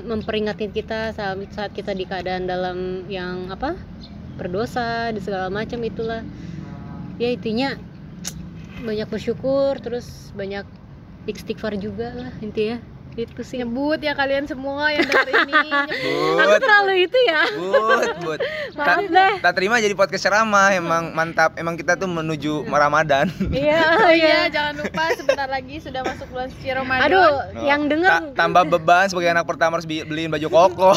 [0.00, 3.74] memperingatkan kita saat saat kita di keadaan dalam yang apa
[4.32, 6.22] berdosa di segala macam itulah
[7.22, 7.78] ya intinya
[8.82, 10.66] banyak bersyukur terus banyak
[11.30, 12.82] istighfar juga lah intinya
[13.14, 13.58] itu sih.
[13.58, 15.52] Nyebut ya kalian semua yang denger ini.
[15.90, 16.38] Nyebut.
[16.38, 17.42] Aku terlalu itu ya.
[17.52, 18.40] But but.
[18.72, 19.32] Maaf tak, deh.
[19.38, 20.72] tak terima jadi podcast ceramah.
[20.72, 21.54] Emang mantap.
[21.54, 23.28] Emang kita tuh menuju Ramadan.
[23.52, 24.26] Iya oh iya.
[24.42, 27.04] Iya jangan lupa sebentar lagi sudah masuk bulan suci Ramadan.
[27.04, 27.38] Aduh Oh.
[27.62, 30.92] yang denger Ta- tambah beban sebagai anak pertama harus beliin baju koko.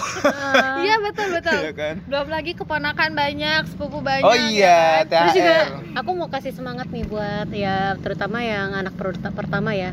[0.82, 1.60] Iya betul betul.
[1.60, 1.95] Iya kan?
[2.04, 5.30] Belum lagi keponakan banyak sepupu banyak oh ya iya kan?
[5.30, 9.71] Terus juga THR aku mau kasih semangat nih buat ya terutama yang anak per- pertama
[9.71, 9.91] ya.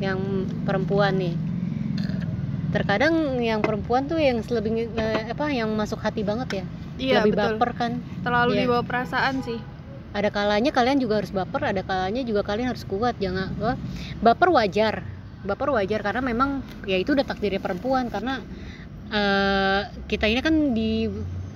[0.00, 0.20] Yang
[0.66, 1.34] perempuan nih.
[2.74, 6.64] Terkadang yang perempuan tuh yang lebih eh, apa yang masuk hati banget ya.
[6.96, 7.92] iya lebih betul baper kan.
[8.24, 8.60] terlalu Iya.
[8.64, 9.60] dibawa perasaan sih
[10.16, 13.20] Ada kalanya kalian juga harus baper, ada kalanya juga kalian harus kuat.
[13.20, 13.76] Jangan apa,
[14.24, 14.94] baper wajar.
[15.44, 18.40] Baper wajar karena memang ya itu udah takdirnya perempuan karena
[19.12, 21.06] eh, kita ini kan di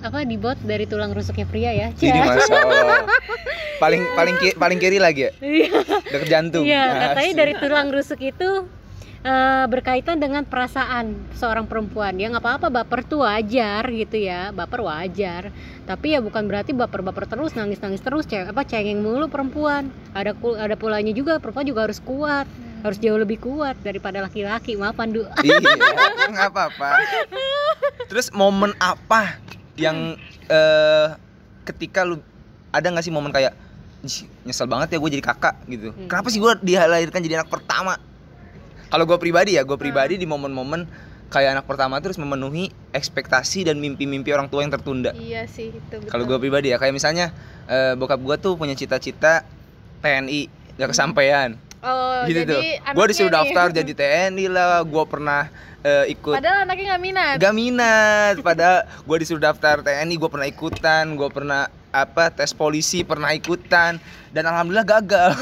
[0.01, 1.87] apa dibuat dari tulang rusuknya pria ya.
[1.93, 2.25] jadi Cia.
[2.27, 3.01] masya Allah
[3.83, 5.71] paling paling ki- paling kiri lagi ya Iya.
[6.05, 8.49] dekat jantung Iya, katanya dari tulang rusuk itu
[9.21, 12.13] eh, berkaitan dengan perasaan seorang perempuan.
[12.15, 15.53] Ya nggak apa-apa, baper tuh wajar gitu ya, baper wajar.
[15.83, 19.89] Tapi ya bukan berarti baper-baper terus, nangis-nangis terus, cewek apa cengeng mulu perempuan.
[20.11, 22.49] Ada ada pulanya juga perempuan juga harus kuat,
[22.81, 24.73] harus jauh lebih kuat daripada laki-laki.
[24.73, 25.21] Maaf Pandu.
[25.41, 25.69] iya
[26.27, 26.89] nggak apa-apa
[28.09, 29.37] terus momen apa
[29.81, 29.97] yang
[30.47, 31.07] eh,
[31.63, 32.21] ketika lu
[32.69, 33.51] ada nggak sih momen kayak
[34.01, 35.89] "Ih, nyesel banget ya gue jadi kakak gitu.
[35.91, 36.07] Hmm.
[36.07, 37.97] kenapa sih gue dilahirkan jadi anak pertama?
[38.87, 40.21] Kalau gue pribadi ya gue pribadi Hmm.
[40.21, 40.81] di momen-momen
[41.29, 45.13] kayak anak pertama terus memenuhi ekspektasi dan mimpi-mimpi orang tua yang tertunda.
[45.13, 47.31] Iya sih itu kalau gue pribadi ya kayak misalnya
[47.65, 49.45] eh, bokap gue tuh punya cita-cita
[50.01, 52.61] TNI gak kesampaian oh gitu tuh.
[52.61, 53.53] Jadi gue disuruh anaknya nih.
[53.53, 54.81] daftar jadi TNI lah.
[54.85, 55.41] Gue pernah
[55.81, 57.35] eh, ikut padahal anaknya nggak minat.
[57.41, 63.03] Gak minat, padahal gue disuruh daftar TNI, gue pernah ikutan, gue pernah apa tes polisi
[63.03, 63.99] pernah ikutan
[64.31, 65.35] dan alhamdulillah gagal.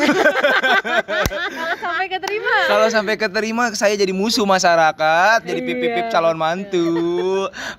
[1.54, 6.90] kalau sampai keterima Kalau sampai keterima saya jadi musuh masyarakat, jadi pipip-pip Iya, calon mantu,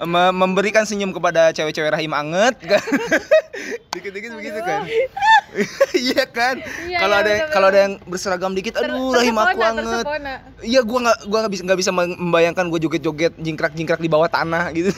[0.06, 2.78] Mem- memberikan senyum kepada cewek-cewek rahim anget kan.
[3.92, 4.86] Dikit-dikit begitu kan.
[5.90, 6.62] Iya kan?
[6.86, 10.06] Iya, Kalau iya, ada kalau ada yang berseragam dikit, Ter- aduh rahim aku anget.
[10.62, 14.70] Iya, gua nggak gua nggak bisa nggak bisa membayangkan gue joget-joget jingkrak-jingkrak di bawah tanah
[14.70, 14.94] gitu.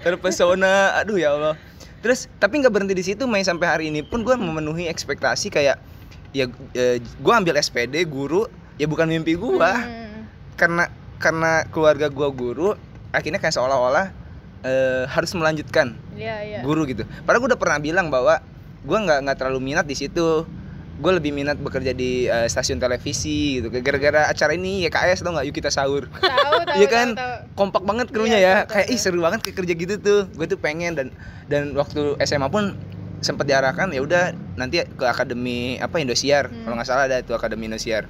[0.00, 0.96] Terpesona.
[1.04, 1.60] Aduh ya Allah.
[2.00, 5.76] Terus tapi nggak berhenti di situ, Mei sampai hari ini pun gue memenuhi ekspektasi kayak
[6.30, 6.46] ya
[6.96, 10.24] gue ambil SPD guru ya bukan mimpi gue Hmm.
[10.54, 10.84] karena
[11.18, 12.72] karena keluarga gue guru
[13.10, 14.14] akhirnya kayak seolah-olah
[14.62, 16.58] eh, harus melanjutkan Iya, iya.
[16.60, 17.02] guru gitu.
[17.24, 18.38] Padahal gue udah pernah bilang bahwa
[18.80, 20.44] gue nggak nggak terlalu minat di situ.
[21.00, 23.72] Gue lebih minat bekerja di eh, stasiun televisi gitu.
[23.72, 25.48] Gara-gara acara ini YKS tau nggak?
[25.48, 26.06] Yuk kita sahur.
[26.70, 27.08] Iya kan?
[27.12, 27.34] tahu.
[27.56, 28.54] Kompak banget krunya Iya, ya.
[28.60, 30.20] betul, Kayak ih seru banget kayak kerja gitu tuh.
[30.30, 31.08] Gue tuh pengen dan
[31.46, 32.76] dan waktu SMA pun
[33.18, 36.62] sempat diarahkan ya udah nanti ke akademi apa Indosiar Hmm.
[36.62, 38.08] kalau nggak salah ada tuh akademi Indosiar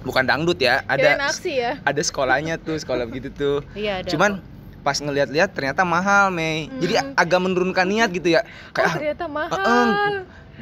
[0.00, 1.76] bukan dangdut ya ada aksi ya.
[1.84, 4.08] ada sekolahnya tuh sekolah begitu tuh Iya, ada.
[4.08, 4.40] cuman
[4.80, 7.12] pas ngeliat-liat ternyata mahal Mei jadi Hmm.
[7.14, 9.58] agak menurunkan niat gitu ya Oh, kayak ah, ternyata mahal.
[9.60, 10.16] eh,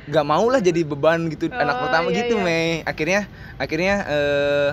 [0.07, 2.45] gak mau lah jadi beban gitu Oh, anak pertama iya, gitu iya.
[2.45, 2.71] Mei.
[2.87, 3.21] Akhirnya
[3.59, 4.71] akhirnya eh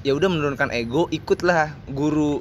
[0.00, 2.40] ya udah menurunkan ego ikutlah guru.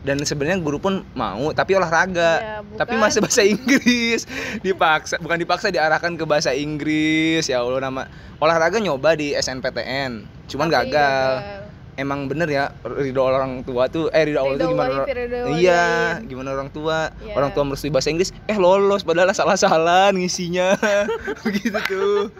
[0.00, 2.64] Dan sebenarnya guru pun mau tapi olahraga.
[2.64, 2.78] Bukan.
[2.80, 4.24] tapi masih bahasa Inggris.
[4.64, 7.44] Dipaksa bukan dipaksa diarahkan ke bahasa Inggris.
[7.52, 8.08] Ya Allah nama
[8.40, 11.59] olahraga nyoba di SNPTN cuman Tapi gagal
[12.00, 15.08] emang bener ya ridho orang tua tuh eh ridho Allah tuh gimana orang-
[15.54, 15.84] iya
[16.20, 17.12] gimana orang tua?
[17.20, 17.34] Iya.
[17.34, 20.74] orang tua merestui bahasa Inggris eh lolos padahal salah-salah ngisinya.
[21.44, 22.32] Begitu tuh.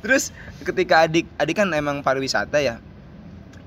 [0.00, 2.80] Terus ketika adik adik kan emang pariwisata ya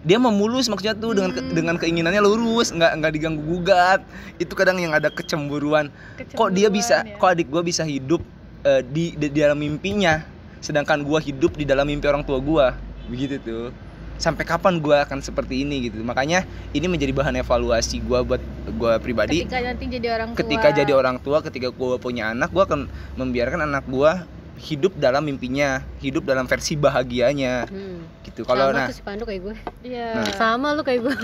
[0.02, 1.54] dia memulus maksudnya tuh dengan ke- Hmm.
[1.54, 4.04] dengan keinginannya lurus nggak nggak diganggu gugat.
[4.36, 5.88] Itu kadang yang ada kecemburuan.
[6.30, 7.22] Kok dia bisa Kecemburuan, ya.
[7.22, 8.20] kok adik gua bisa hidup
[8.64, 10.28] eh, di, di di dalam mimpinya
[10.60, 12.76] sedangkan gua hidup di dalam mimpi orang tua gua?
[13.06, 13.72] Begitu tuh
[14.16, 18.40] sampai kapan gua akan seperti ini gitu makanya ini menjadi bahan evaluasi gua buat
[18.76, 22.50] gua pribadi ketika nanti jadi orang tua ketika jadi orang tua ketika gua punya anak
[22.50, 24.24] gua akan membiarkan anak gua
[24.56, 28.06] hidup dalam mimpinya hidup dalam versi bahagianya Hmm.
[28.24, 29.56] gitu kalau nah tuh si Pandu kayak gue.
[29.84, 30.30] iya Nah.
[30.32, 31.16] Sama lu kayak gue.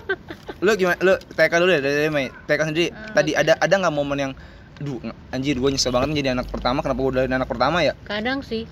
[0.64, 3.40] lu gimana lu TK dulu ya dari Mei TK sendiri Ah, tadi oke.
[3.40, 4.32] ada ada nggak momen yang
[4.78, 8.40] duh anjir gue nyesel banget jadi anak pertama kenapa gue udah anak pertama ya Kadang
[8.40, 8.64] sih.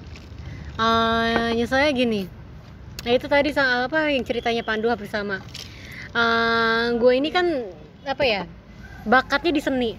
[0.76, 2.20] Eh, nyeselnya gini
[3.06, 5.38] nah itu tadi sa- apa yang ceritanya Pandu hampir sama
[6.16, 7.44] Eh, gue ini kan
[8.08, 8.48] apa ya
[9.04, 9.92] bakatnya di seni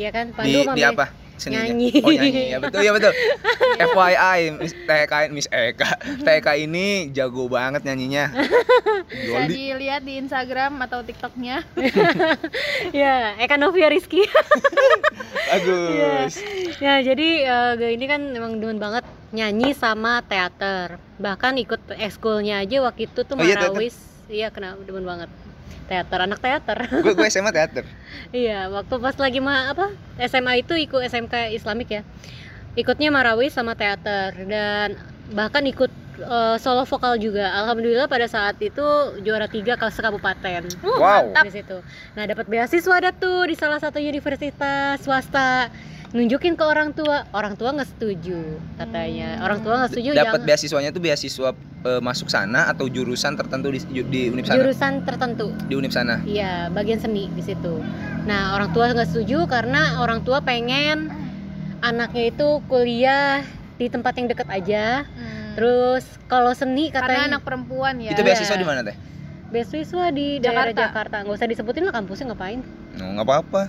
[0.00, 1.12] ya kan Pandu Di, di apa?
[1.40, 1.68] Seninya?
[1.68, 1.90] Nyanyi.
[2.04, 3.12] Oh nyanyi, ya betul, ya betul.
[3.92, 5.90] FYI, Miss TK, Miss Eka
[6.22, 8.30] TK ini jago banget nyanyinya.
[9.10, 11.64] Bisa dilihat di Instagram atau TikToknya.
[12.96, 14.24] ya Eka Novia Rizky.
[15.50, 16.38] Bagus.
[16.78, 17.00] Ya.
[17.02, 20.96] Jadi eh, gue ini kan emang demen banget nyanyi sama teater.
[21.18, 23.58] Bahkan ikut ekskulnya aja waktu itu tuh Oh iya.
[23.58, 23.96] Marawis.
[24.32, 25.28] Iya kenapa demen banget
[25.92, 26.78] teater anak teater.
[26.88, 27.84] Gue gue SMA teater.
[28.32, 29.92] Iya waktu pas lagi ma apa
[30.24, 32.02] SMA itu ikut SMK Islamik ya.
[32.72, 34.96] Ikutnya Marawis sama teater dan
[35.36, 35.92] bahkan ikut
[36.24, 37.52] eh, solo vokal juga.
[37.52, 38.84] Alhamdulillah pada saat itu
[39.20, 40.64] juara tiga kelas kabupaten.
[40.80, 41.36] Wow.
[41.44, 41.84] Di situ.
[42.16, 45.68] Nah, dapat beasiswa ada tuh di salah satu universitas swasta.
[46.12, 48.36] Nunjukin ke orang tua, orang tua nggak setuju
[48.76, 49.40] katanya.
[49.40, 49.44] Hmm.
[49.44, 51.50] Orang tua nggak setuju Dapat jangan- beasiswanya tuh beasiswa
[51.82, 54.56] eh, masuk sana atau jurusan tertentu di, di univ sana?
[54.56, 55.56] jurusan tertentu.
[55.64, 57.80] Di univ sana Iya, bagian seni di situ.
[58.22, 61.08] Nah, orang tua nggak setuju karena orang tua pengen
[61.80, 63.40] anaknya itu kuliah
[63.74, 65.08] di tempat yang dekat aja.
[65.08, 65.56] Hmm.
[65.56, 68.12] Terus kalau seni karena katanya anak perempuan ya.
[68.12, 68.60] Itu beasiswa Iya.
[68.60, 68.96] di mana teh?
[69.48, 70.80] beasiswa di daerah Jakarta.
[70.82, 71.16] Jakarta.
[71.24, 72.60] Nggak usah disebutin lah kampusnya ngapain.
[72.94, 73.62] No, nggak apa-apa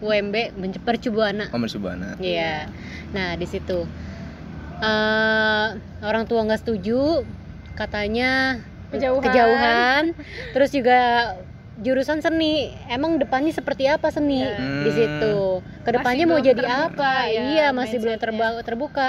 [0.00, 0.34] UMB
[0.80, 1.48] Percubuana.
[1.48, 2.68] Om Subhana Iya.
[3.10, 3.84] Nah di situ
[4.78, 5.66] eh
[6.00, 7.20] orang tua nggak setuju,
[7.74, 9.22] katanya Kejauhan.
[9.22, 10.04] kejauhan.
[10.50, 11.00] Terus juga
[11.76, 14.56] jurusan seni, emang depannya seperti apa seni Ya.
[14.82, 15.60] di situ?
[15.80, 17.12] Ke depannya Masih mau jadi terbuka apa?
[17.26, 19.08] ya, iya masih belum terba- terbuka.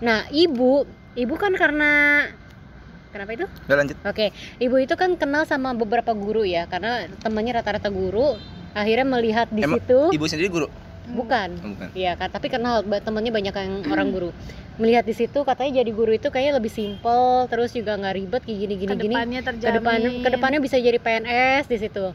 [0.00, 2.26] Nah ibu, ibu kan karena
[3.10, 3.46] kenapa itu?
[3.66, 8.38] Udah lanjut Oke, ibu itu kan kenal sama beberapa guru ya, karena temannya rata-rata guru.
[8.72, 10.66] Akhirnya melihat di Emang situ, Ibu sendiri guru?
[11.10, 14.30] bukan, Oh, bukan Iya kan, tapi kenal temennya banyak yang orang guru.
[14.78, 18.58] Melihat di situ katanya jadi guru itu kayaknya lebih simpel, terus juga nggak ribet kayak
[18.62, 18.90] gini gini gini.
[18.90, 19.66] Ke depannya terjamin.
[19.66, 22.06] Ke depan, ke depannya bisa jadi PNS di situ.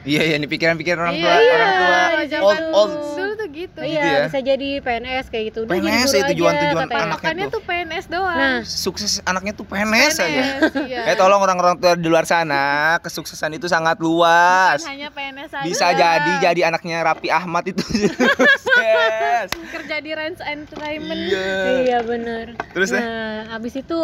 [0.00, 2.72] Iya iya ini pikiran-pikiran orang tua Iya, orang tua iya, zaman old dulu.
[2.74, 3.80] old Dulu tuh gitu.
[3.82, 4.20] iya, ya?
[4.24, 5.58] bisa jadi PNS kayak gitu.
[5.62, 7.50] Udah jadi PNS guru ya aja, tujuan-tujuan anaknya tuh.
[7.50, 8.32] tuh PNS doang.
[8.34, 10.40] Nah, sukses anaknya tuh PNS aja.
[10.56, 11.00] PNS, iya.
[11.04, 12.64] Eh tolong orang-orang tua di luar sana,
[12.98, 14.80] kesuksesan itu sangat luas.
[14.80, 15.64] Bukan hanya PNS aja.
[15.64, 17.84] Bisa jadi jadi anaknya Rapi Ahmad itu
[18.64, 19.48] sukses.
[19.70, 21.20] kerja di Rans Entertainment.
[21.22, 21.48] Iya.
[21.82, 22.56] iya bener.
[22.72, 24.00] Terus deh Nah, abis itu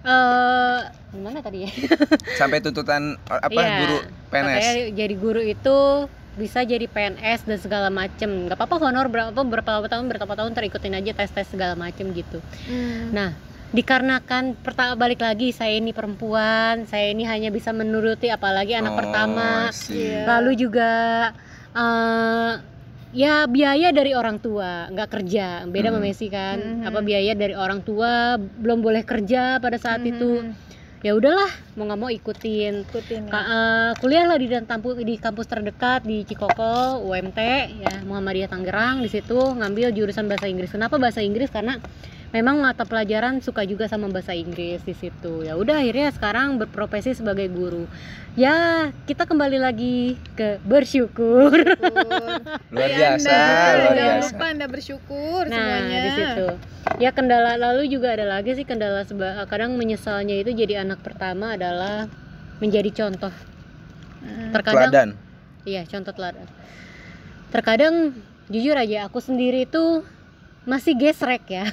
[0.00, 0.78] eh
[1.10, 1.70] gimana tadi ya?
[2.34, 3.98] sampai tuntutan apa Iya, guru
[4.30, 4.54] PNS.
[4.56, 5.78] Katanya jadi guru itu
[6.32, 10.94] bisa jadi PNS dan segala macem nggak apa-apa honor berapa berapa tahun berapa tahun terikutin
[10.94, 13.10] aja tes tes segala macem gitu Hmm.
[13.10, 13.30] nah
[13.70, 18.98] dikarenakan pertama balik lagi saya ini perempuan saya ini hanya bisa menuruti apalagi anak Oh,
[18.98, 19.68] pertama.
[19.86, 20.22] Iya.
[20.24, 20.90] lalu juga
[21.72, 22.52] eh,
[23.12, 26.06] ya biaya dari orang tua nggak kerja beda sama Hmm.
[26.08, 26.86] Messi kan Mhm.
[26.86, 30.54] apa biaya dari orang tua belum boleh kerja pada saat itu Hmm.
[31.00, 32.84] Ya udahlah mau nggak mau ikutin.
[32.84, 33.32] Ikutin ya.
[33.32, 37.40] Ka- eh, kuliah lah di tampu- di kampus terdekat di Cikoko UMT
[37.80, 40.68] ya Muhammadiyah Tangerang di situ ngambil jurusan bahasa Inggris.
[40.68, 41.48] Kenapa bahasa Inggris?
[41.48, 41.80] Karena
[42.30, 47.10] memang mata pelajaran suka juga sama bahasa Inggris di situ ya udah akhirnya sekarang berprofesi
[47.12, 47.90] sebagai guru
[48.32, 49.96] ya kita kembali lagi
[50.32, 51.50] ke bersyukur
[52.70, 53.42] Luar Hai biasa, anda,
[53.74, 54.30] luar jangan biasa.
[54.30, 55.98] lupa anda bersyukur nah semuanya.
[55.98, 56.46] di situ
[56.98, 61.54] ya kendala lalu juga ada lagi sih kendala seba- kadang menyesalnya itu jadi anak pertama
[61.54, 62.06] adalah
[62.58, 63.34] menjadi contoh
[64.20, 64.52] Hmm.
[64.52, 65.08] terkadang Teladan.
[65.62, 66.44] Iya, contoh teladan.
[67.48, 68.12] Terkadang
[68.46, 70.04] jujur aja aku sendiri itu
[70.68, 71.64] masih gesrek ya.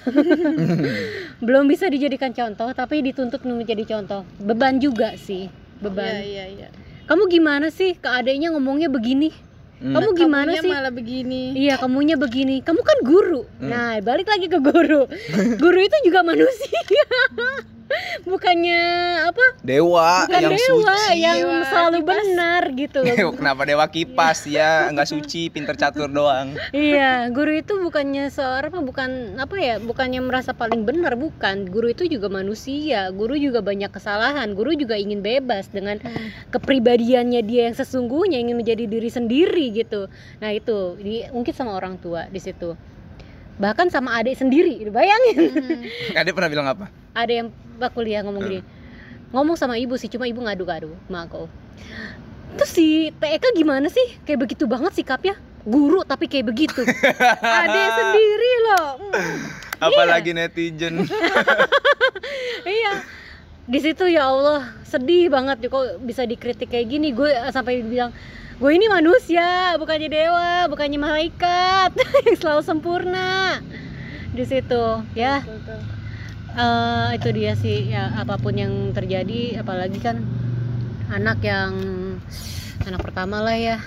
[1.46, 4.22] Belum bisa dijadikan contoh tapi dituntut untuk menjadi contoh.
[4.40, 5.52] Beban juga sih,
[5.84, 6.24] beban.
[6.24, 6.68] Iya, iya, iya.
[7.08, 9.32] Kamu gimana sih ke adiknya ngomongnya begini?
[9.78, 9.94] Hmm.
[9.94, 10.72] Kamu gimana Kamunya sih?
[10.74, 11.44] malah begini.
[11.54, 12.66] Iya, kamunya begini.
[12.66, 13.46] Kamu kan guru.
[13.62, 13.70] Hmm.
[13.70, 15.06] Nah, balik lagi ke guru.
[15.62, 16.82] guru itu juga manusia.
[18.24, 18.82] Bukannya
[19.26, 19.46] apa?
[19.62, 21.16] Dewa Bukan yang dewa suci.
[21.18, 22.10] yang Dewa selalu kipas.
[22.12, 23.32] benar gitu loh.
[23.34, 26.54] Kenapa dewa kipas ya nggak suci, pinter catur doang.
[26.72, 31.66] Iya, guru itu bukannya seorang apa bukan apa ya, bukannya merasa paling benar, bukan.
[31.66, 33.08] Guru itu juga manusia.
[33.10, 34.52] Guru juga banyak kesalahan.
[34.52, 36.30] Guru juga ingin bebas dengan Hmm.
[36.52, 40.06] kepribadiannya dia yang sesungguhnya ingin menjadi diri sendiri gitu.
[40.38, 42.76] Nah, itu diungkit sama orang tua di situ.
[43.56, 45.38] Bahkan sama adik sendiri, bayangin.
[45.50, 45.82] Hmm.
[46.14, 46.86] Ade pernah bilang apa?
[47.12, 48.62] Ada yang bak kuliah ngomong gini.
[49.32, 51.46] Ngomong sama ibu sih, cuma ibu ngadu-ngadu sama aku.
[52.58, 54.18] Terus si TK gimana sih?
[54.26, 55.36] Kayak begitu banget sikapnya.
[55.68, 56.82] Guru tapi kayak begitu.
[57.62, 58.88] Adik sendiri loh.
[59.04, 59.38] Hmm.
[59.78, 61.06] Apalagi netizen.
[62.66, 63.04] iya
[63.68, 68.16] di situ ya Allah sedih banget kok bisa dikritik kayak gini gue sampai bilang
[68.58, 71.92] gue ini manusia bukannya dewa bukannya malaikat
[72.26, 73.60] yang selalu sempurna
[74.32, 75.97] di situ ya Betul, betul.
[76.58, 80.26] Eh, itu dia sih ya apa pun yang terjadi apalagi kan
[81.14, 81.74] anak yang
[82.84, 83.78] anak pertama lah ya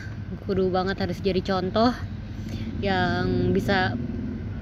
[0.47, 1.93] kudu banget harus jadi contoh
[2.81, 3.93] yang bisa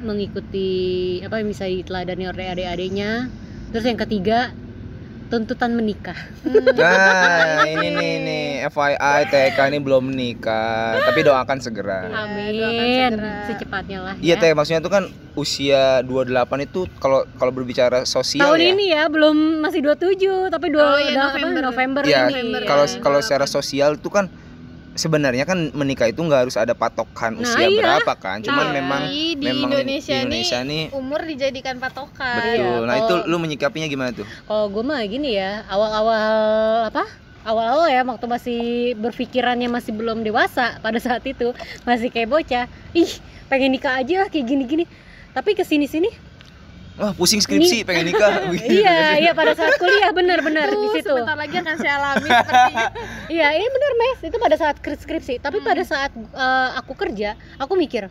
[0.03, 3.31] mengikuti apa yang bisa diteladani oleh adik-adiknya.
[3.75, 4.55] Terus yang ketiga
[5.29, 6.17] tuntutan menikah
[6.75, 12.09] Nah, ini nih nih FYI TK ini belum menikah, tapi doakan segera.
[12.09, 13.35] doakan amin segera.
[13.47, 14.41] secepatnya lah Iya ya.
[14.41, 18.69] teh maksudnya tuh kan usia 28 itu kalau kalau berbicara sosial tahun ya.
[18.71, 21.63] ini ya belum masih 27 tapi dua Oh, iya, apa, November.
[21.63, 22.99] November Iya, ini kalau ya.
[22.99, 24.27] kalau secara sosial tuh kan
[24.99, 27.79] sebenarnya kan menikah itu nggak harus ada patokan Nah, usia iya.
[27.79, 28.43] berapa kan.
[28.43, 32.59] Cuman Tapi memang di memang Indonesia, di Indonesia nih umur dijadikan patokan betul.
[32.59, 34.27] Iya, Nah, itu kalau- lu menyikapinya gimana tuh?
[34.45, 36.35] kalau gue mah gini ya awal-awal
[36.85, 37.07] apa
[37.41, 38.61] awal-awal ya waktu masih
[38.99, 41.55] berpikirannya masih belum dewasa pada saat itu
[41.87, 43.09] masih kayak bocah ih
[43.47, 44.85] pengen nikah aja lah kayak gini-gini
[45.33, 45.89] tapi ke sini
[46.99, 48.51] Wah, pusing skripsi, pengen nikah.
[48.69, 51.07] iya iya pada saat kuliah bener-bener di situ.
[51.09, 52.73] sebentar lagi akan saya alami seperti
[53.37, 54.19] iya ini bener mes.
[54.25, 55.35] Itu pada saat skri- skripsi.
[55.39, 58.11] Tapi pada saat eh, aku kerja aku mikir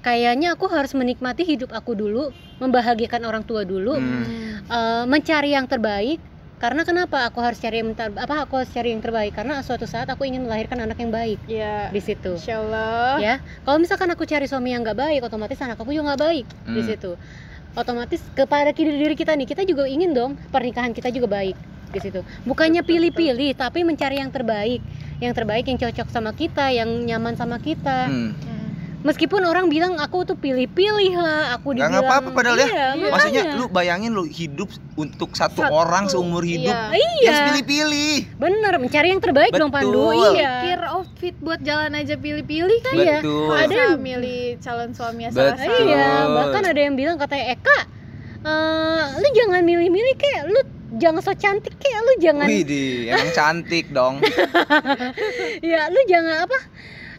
[0.00, 4.24] kayaknya aku harus menikmati hidup aku dulu membahagiakan orang tua dulu Hmm.
[4.64, 6.16] eh, mencari yang terbaik.
[6.54, 9.36] Karena kenapa aku harus cari yang ter- apa aku harus cari yang terbaik?
[9.36, 12.40] Karena suatu saat aku ingin melahirkan anak yang baik ya di situ.
[12.40, 13.20] Insya Allah.
[13.20, 16.46] Ya kalau misalkan aku cari suami yang nggak baik otomatis anak aku juga nggak baik
[16.64, 16.88] di Hmm.
[16.88, 17.12] situ
[17.74, 21.58] otomatis kepada diri diri kita nih kita juga ingin dong pernikahan kita juga baik
[21.94, 22.20] di situ.
[22.42, 24.82] Bukannya pilih-pilih tapi mencari yang terbaik.
[25.22, 28.10] Yang terbaik yang cocok sama kita yang nyaman sama kita.
[28.10, 28.34] Hmm.
[29.04, 32.64] Meskipun orang bilang aku tuh pilih-pilih lah aku Nggak dibilang apa-apa padahal ya.
[32.64, 33.06] iya, Iya.
[33.06, 33.60] Maksudnya makanya.
[33.60, 36.72] lu bayangin lu hidup untuk satu, Satu, orang seumur hidup.
[36.72, 36.96] iya.
[37.20, 38.14] Ya harus iya pilih-pilih.
[38.34, 40.32] bener mencari yang terbaik dong Pandu Betul.
[40.32, 43.16] iya Pikir outfit buat jalan aja pilih-pilih kan Iya.
[43.20, 43.48] Betul.
[43.52, 45.84] Ada yang- milih calon suami asal Betul.
[45.84, 47.78] Iya, bahkan ada yang bilang katanya Eka,
[48.42, 50.60] eh, lu jangan milih-milih kayak lu
[50.94, 54.16] jangan so cantik kayak lu jangan Wih, di, emang cantik dong.
[55.62, 56.58] ya lu jangan apa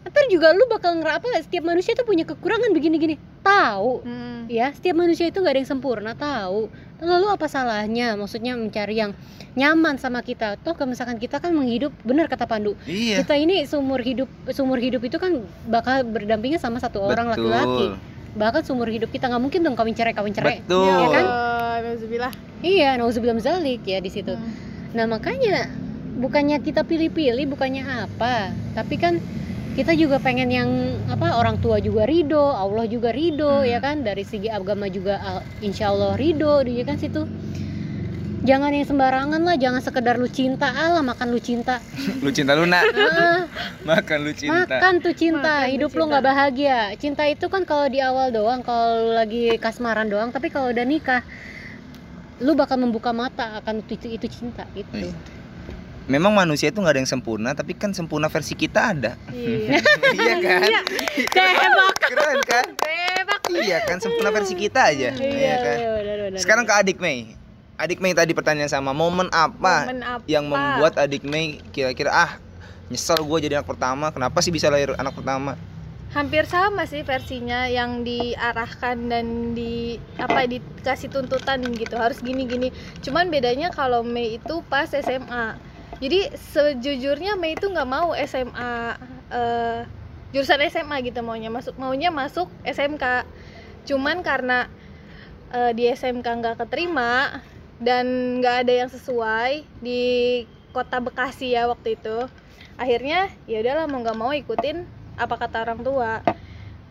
[0.06, 4.46] ntar juga lu bakal ngerapa setiap manusia tuh punya kekurangan begini-gini tahu Hmm.
[4.48, 9.12] ya setiap manusia itu nggak ada yang sempurna tahu lalu apa salahnya maksudnya mencari yang
[9.54, 13.20] nyaman sama kita toh kalau misalkan kita kan menghidup benar kata Pandu Iya.
[13.20, 17.50] kita ini seumur hidup seumur hidup itu kan bakal berdampingan sama satu orang Betul.
[17.50, 17.86] laki-laki
[18.34, 20.86] bahkan seumur hidup kita nggak mungkin dong kawin cerai kawin cerai Betul.
[20.86, 22.34] ya kan Allah, nauzubillah.
[22.62, 24.54] iya nauzubillah zalik ya di situ Hmm.
[24.94, 25.68] Nah makanya
[26.16, 29.20] bukannya kita pilih-pilih, bukannya apa, tapi kan
[29.76, 30.70] kita juga pengen yang
[31.06, 33.68] apa orang tua juga ridho, Allah juga ridho Hmm.
[33.68, 37.28] ya kan dari segi agama juga al- insya Allah ridho ya kan situ.
[38.46, 41.82] Jangan yang sembarangan lah, jangan sekedar lu cinta Allah makan lu cinta,
[42.22, 43.50] Lu cinta Luna, Ah,
[43.84, 44.70] makan lu cinta.
[44.70, 46.94] makan tuh cinta, Makan hidup lu nggak bahagia.
[46.96, 51.26] Cinta itu kan kalau di awal doang, kalau lagi kasmaran doang, tapi kalau udah nikah,
[52.38, 55.10] lu bakal membuka mata akan itu itu cinta itu.
[55.10, 55.35] Iya.
[56.06, 59.12] Memang manusia itu nggak ada yang sempurna, tapi kan sempurna versi kita ada.
[59.34, 59.82] Iya.
[60.18, 60.70] iya kan?
[61.34, 61.96] Tebak.
[62.06, 62.66] Keren kan?
[62.78, 63.42] Tebak.
[63.50, 65.10] Iya kan sempurna versi kita aja.
[65.18, 65.78] Iya kan?
[65.82, 67.34] iya, benar, benar, Sekarang ke adik Mei.
[67.82, 70.24] Adik Mei tadi pertanyaan sama momen apa Momen apa?
[70.30, 72.32] yang membuat adik Mei kira-kira ah
[72.94, 74.14] nyesel gue jadi anak pertama.
[74.14, 75.58] Kenapa sih bisa lahir anak pertama?
[76.16, 82.72] hampir sama sih versinya yang diarahkan dan di apa dikasih tuntutan gitu harus gini gini
[83.04, 85.60] cuman bedanya kalau Mei itu pas SMA
[86.04, 89.00] jadi sejujurnya Mei itu nggak mau SMA
[89.32, 89.80] eh,
[90.36, 91.48] jurusan SMA gitu maunya.
[91.48, 93.24] Masuk maunya masuk SMK
[93.86, 94.68] cuman karena
[95.56, 97.40] eh, di SMK nggak keterima
[97.80, 100.04] dan nggak ada yang sesuai di
[100.76, 102.28] kota Bekasi ya waktu itu
[102.76, 104.84] akhirnya ya udahlah mau nggak mau ikutin
[105.16, 106.20] apa kata orang tua.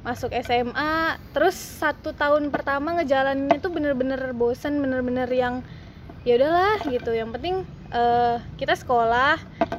[0.04, 5.60] Masuk SMA terus satu tahun pertama ngejalaninnya tuh bener-bener bosen bener-bener yang
[6.24, 7.12] ya udahlah gitu.
[7.12, 7.56] Yang penting
[7.94, 9.38] eh, kita sekolah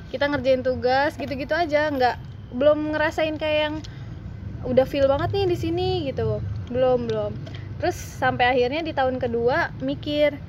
[0.10, 1.92] kita ngerjain tugas gitu-gitu aja.
[1.92, 2.16] Nggak
[2.56, 3.76] belum ngerasain kayak yang
[4.66, 6.40] udah feel banget nih di sini gitu.
[6.72, 7.36] Belum belum.
[7.84, 10.40] Terus sampai akhirnya di tahun kedua mikir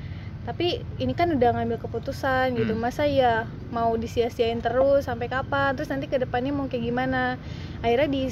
[0.46, 2.78] tapi ini kan udah ngambil keputusan gitu.
[2.78, 2.86] Hmm.
[2.86, 5.74] masa ya mau disia-siain terus sampai kapan?
[5.74, 7.34] Terus nanti ke depannya mau kayak gimana?
[7.82, 8.30] Akhirnya di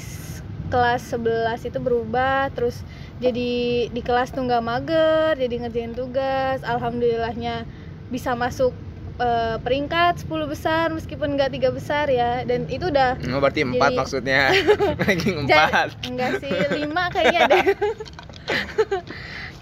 [0.71, 2.81] kelas 11 itu berubah terus
[3.21, 6.63] jadi di kelas tuh nggak mager jadi ngerjain tugas.
[6.63, 7.67] Alhamdulillahnya
[8.07, 8.71] bisa masuk
[9.17, 13.89] eh, peringkat 10 besar meskipun nggak tiga besar ya dan itu udah Oh, berarti empat
[13.89, 14.41] Jadi- maksudnya.
[15.47, 15.87] Ja- empat.
[16.03, 17.65] enggak sih lima kayaknya deh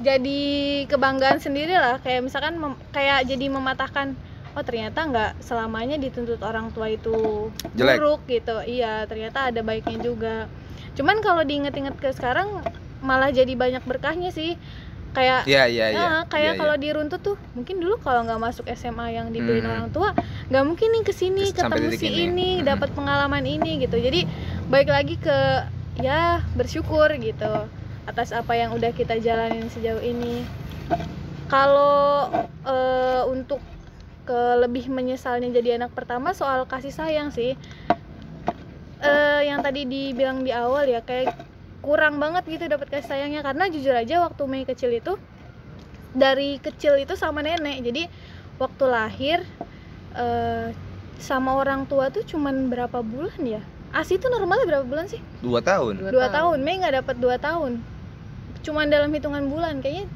[0.02, 0.42] jadi
[0.86, 4.18] kebanggaan sendiri lah kayak misalkan mem- kayak jadi mematahkan
[4.52, 7.98] oh ternyata nggak selamanya dituntut orang tua itu Jelek.
[7.98, 10.50] buruk gitu iya ternyata ada baiknya juga
[10.94, 12.62] cuman kalau diinget-inget ke sekarang
[13.00, 14.58] malah jadi banyak berkahnya sih
[15.14, 15.98] kayak Iya iya iya.
[15.98, 16.82] Nah, kayak Iya, kalau iya.
[16.82, 19.74] di Runtut tuh mungkin dulu kalau nggak masuk SMA yang dibeliin Hmm.
[19.74, 20.10] orang tua
[20.50, 22.18] nggak mungkin nih ke sini sampai ketemu si ini.
[22.26, 22.66] ini Hmm.
[22.68, 24.26] dapat pengalaman ini gitu jadi
[24.68, 25.38] baik lagi ke
[25.98, 27.70] ya bersyukur gitu
[28.04, 30.44] atas apa yang udah kita jalanin sejauh ini
[31.46, 32.28] kalau
[32.66, 33.62] eh, untuk
[34.24, 37.54] ke lebih menyesalnya jadi anak pertama soal kasih sayang sih
[39.00, 41.36] eh yang tadi dibilang di awal ya kayak
[41.84, 43.44] kurang banget gitu dapat kasih sayangnya.
[43.44, 45.20] Karena jujur aja waktu Mei kecil itu
[46.16, 47.84] dari kecil itu sama nenek.
[47.84, 48.04] Jadi
[48.58, 49.44] waktu lahir
[50.16, 50.72] eh,
[51.20, 53.62] sama orang tua tuh cuman berapa bulan ya?
[53.94, 55.22] Asi itu normalnya berapa bulan sih?
[55.44, 56.02] Dua tahun.
[56.02, 56.58] Dua dua tahun.
[56.58, 56.66] tahun.
[56.66, 57.84] Mei nggak dapat dua tahun.
[58.64, 59.84] Cuman dalam hitungan bulan.
[59.84, 60.08] Kayaknya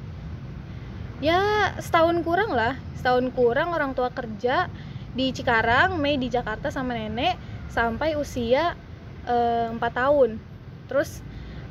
[1.19, 1.39] ya
[1.77, 2.79] setahun kurang lah.
[2.97, 4.71] Setahun kurang orang tua kerja
[5.13, 7.37] di Cikarang Mei di Jakarta sama nenek
[7.69, 8.73] sampai usia
[9.29, 10.41] eh, empat tahun.
[10.87, 11.21] Terus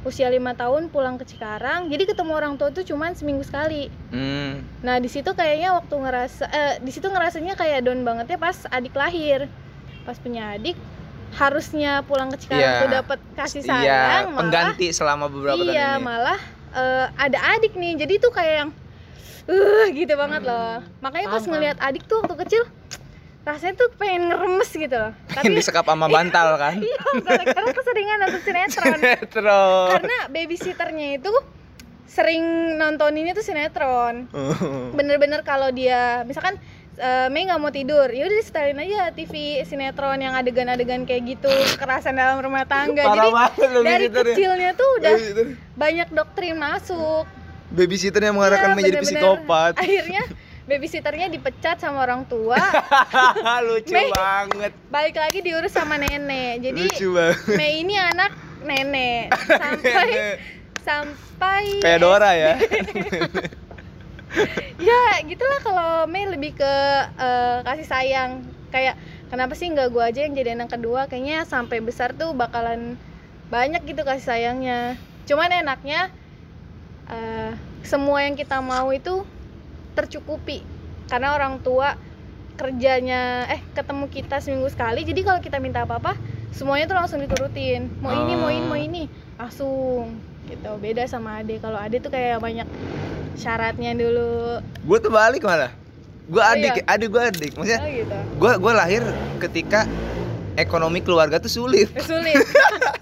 [0.06, 4.62] usia lima tahun pulang ke Cikarang jadi ketemu orang tua tuh cuman seminggu sekali Hmm.
[4.80, 8.54] nah di situ kayaknya waktu ngerasa eh, di situ ngerasanya kayak down banget ya pas
[8.68, 9.50] adik lahir
[10.02, 10.78] pas punya adik
[11.34, 12.80] harusnya pulang ke Cikarang Iya.
[12.80, 16.00] tuh dapat kasih Iya, sayang malah pengganti selama beberapa tahun iya ini.
[16.00, 16.40] malah
[16.72, 18.70] eh, ada adik nih jadi tuh kayak yang
[19.44, 20.48] uh gitu banget Hmm.
[20.48, 22.62] loh makanya pas ngelihat adik tuh waktu kecil
[23.46, 26.74] rasanya tuh pengen ngeremes gitu loh Pengen tapi disekap sama bantal kan.
[26.76, 29.88] iya gara-gara keseringan nonton sinetron Sinetron.
[29.92, 31.32] karena babysitternya itu
[32.06, 32.42] sering
[32.74, 34.26] nontoninnya tuh sinetron
[34.92, 36.58] bener-bener kalau dia misalkan
[36.96, 39.32] eh, Mei nggak mau tidur ya udah setelin aja TV
[39.62, 44.32] sinetron yang adegan-adegan kayak gitu kekerasan dalam rumah tangga Parah jadi banget dari babysitternya.
[44.32, 45.46] kecilnya tuh udah Babysitter.
[45.76, 47.24] banyak doktrin masuk
[47.68, 49.20] Babysitter yang mengarahkan Iya, menjadi bener-bener.
[49.20, 49.72] psikopat.
[49.76, 50.22] akhirnya
[50.66, 52.58] babysitternya dipecat sama orang tua
[53.66, 54.10] Lucu Mei.
[54.10, 54.72] banget.
[54.90, 57.54] balik lagi diurus sama nenek jadi Lucu banget.
[57.54, 58.34] Mei ini anak
[58.66, 59.30] nenek
[59.62, 60.06] sampai
[60.82, 62.54] sampai Kayak Dora ya.
[64.90, 66.74] ya gitulah kalau Mei lebih ke
[67.14, 68.30] eh, kasih sayang
[68.74, 68.98] kayak
[69.30, 72.98] kenapa sih nggak gua aja yang jadi anak kedua kayaknya sampai besar tuh bakalan
[73.54, 74.98] banyak gitu kasih sayangnya
[75.30, 76.10] cuman enaknya
[77.06, 77.54] eh,
[77.86, 79.22] semua yang kita mau itu
[79.96, 80.60] tercukupi
[81.08, 81.96] karena orang tua
[82.56, 86.16] kerjanya eh ketemu kita seminggu sekali jadi kalau kita minta apa-apa
[86.52, 88.80] semuanya tuh langsung diturutin mau ini mau ini mau Oh.
[88.80, 89.02] ini
[89.36, 90.16] langsung
[90.48, 92.64] gitu beda sama ade kalau ade tuh kayak banyak
[93.36, 95.72] syaratnya dulu gue tuh balik malah.
[96.26, 96.90] Gue Oh, adik, iya?
[96.90, 97.52] adik gue adik.
[97.54, 99.02] Maksudnya oh gitu gue gue lahir
[99.38, 99.86] ketika
[100.56, 101.86] ekonomi keluarga tuh sulit.
[102.10, 102.34] sulit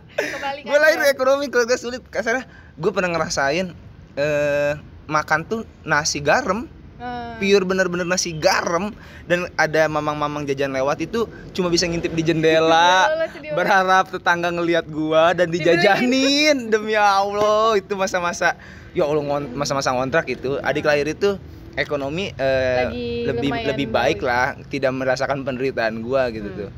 [0.68, 2.02] gue lahir ekonomi keluarga sulit.
[2.10, 2.44] Kasarnya
[2.76, 3.72] gue pernah ngerasain
[4.18, 4.72] eh
[5.06, 7.34] makan tuh nasi garam Hmm.
[7.36, 13.10] pure bener-bener nasi garam dan ada mamang-mamang jajan lewat itu cuma bisa ngintip di jendela
[13.10, 13.52] Ya banget.
[13.52, 18.54] berharap tetangga ngelihat gua dan dijajanin demi Allah itu masa-masa
[18.90, 21.34] ya Allah masa-masa ngontrak itu adik lahir itu
[21.74, 26.58] ekonomi Lagi lebih lebih baik lah tidak merasakan penderitaan gua gitu Hmm.
[26.60, 26.70] tuh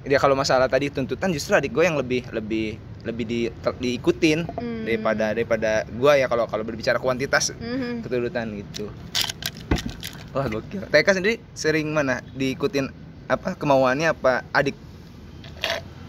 [0.00, 4.48] dia kalau masalah tadi tuntutan justru adik gue yang lebih lebih lebih di, ter- diikutin
[4.48, 4.84] Hmm.
[4.84, 8.00] daripada daripada gua ya kalau kalau berbicara kuantitas Mhm.
[8.00, 8.88] keturutan gitu
[10.32, 10.86] wah gokil.
[10.88, 12.22] TK sendiri sering mana?
[12.34, 12.90] Diikutin
[13.26, 13.54] apa?
[13.54, 14.42] Kemauannya apa?
[14.50, 14.74] Adik?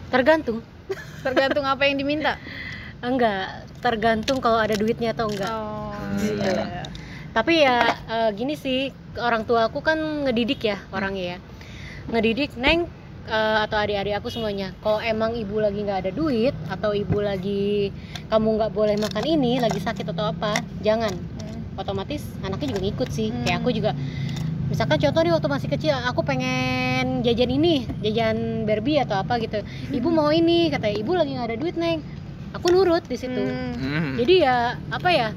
[0.09, 0.59] Tergantung.
[1.21, 2.35] Tergantung apa yang diminta?
[2.99, 3.65] Enggak.
[3.81, 5.49] Tergantung kalau ada duitnya atau enggak.
[5.49, 6.43] Oh Gitu.
[6.43, 6.83] iya.
[7.31, 7.77] tapi ya
[8.09, 8.91] eh, gini sih.
[9.15, 11.37] Orang tua aku kan ngedidik ya orangnya ya.
[12.11, 12.87] Ngedidik neng
[13.25, 17.91] eh, atau adik-adik aku semuanya kalau emang ibu lagi nggak ada duit atau ibu lagi
[18.27, 21.11] kamu nggak boleh makan ini lagi sakit atau apa jangan.
[21.15, 21.60] Hmm.
[21.79, 23.29] Otomatis anaknya juga ngikut sih.
[23.31, 23.43] Hmm.
[23.47, 23.91] kayak aku juga
[24.71, 29.59] misalkan contoh nih waktu masih kecil aku pengen jajan ini jajan Barbie atau apa gitu.
[29.91, 31.99] Ibu mau ini kata ibu lagi nggak ada duit neng.
[32.55, 33.39] Aku nurut di situ.
[33.39, 33.75] Hmm.
[33.75, 34.11] Hmm.
[34.19, 34.55] jadi ya
[34.91, 35.29] apa ya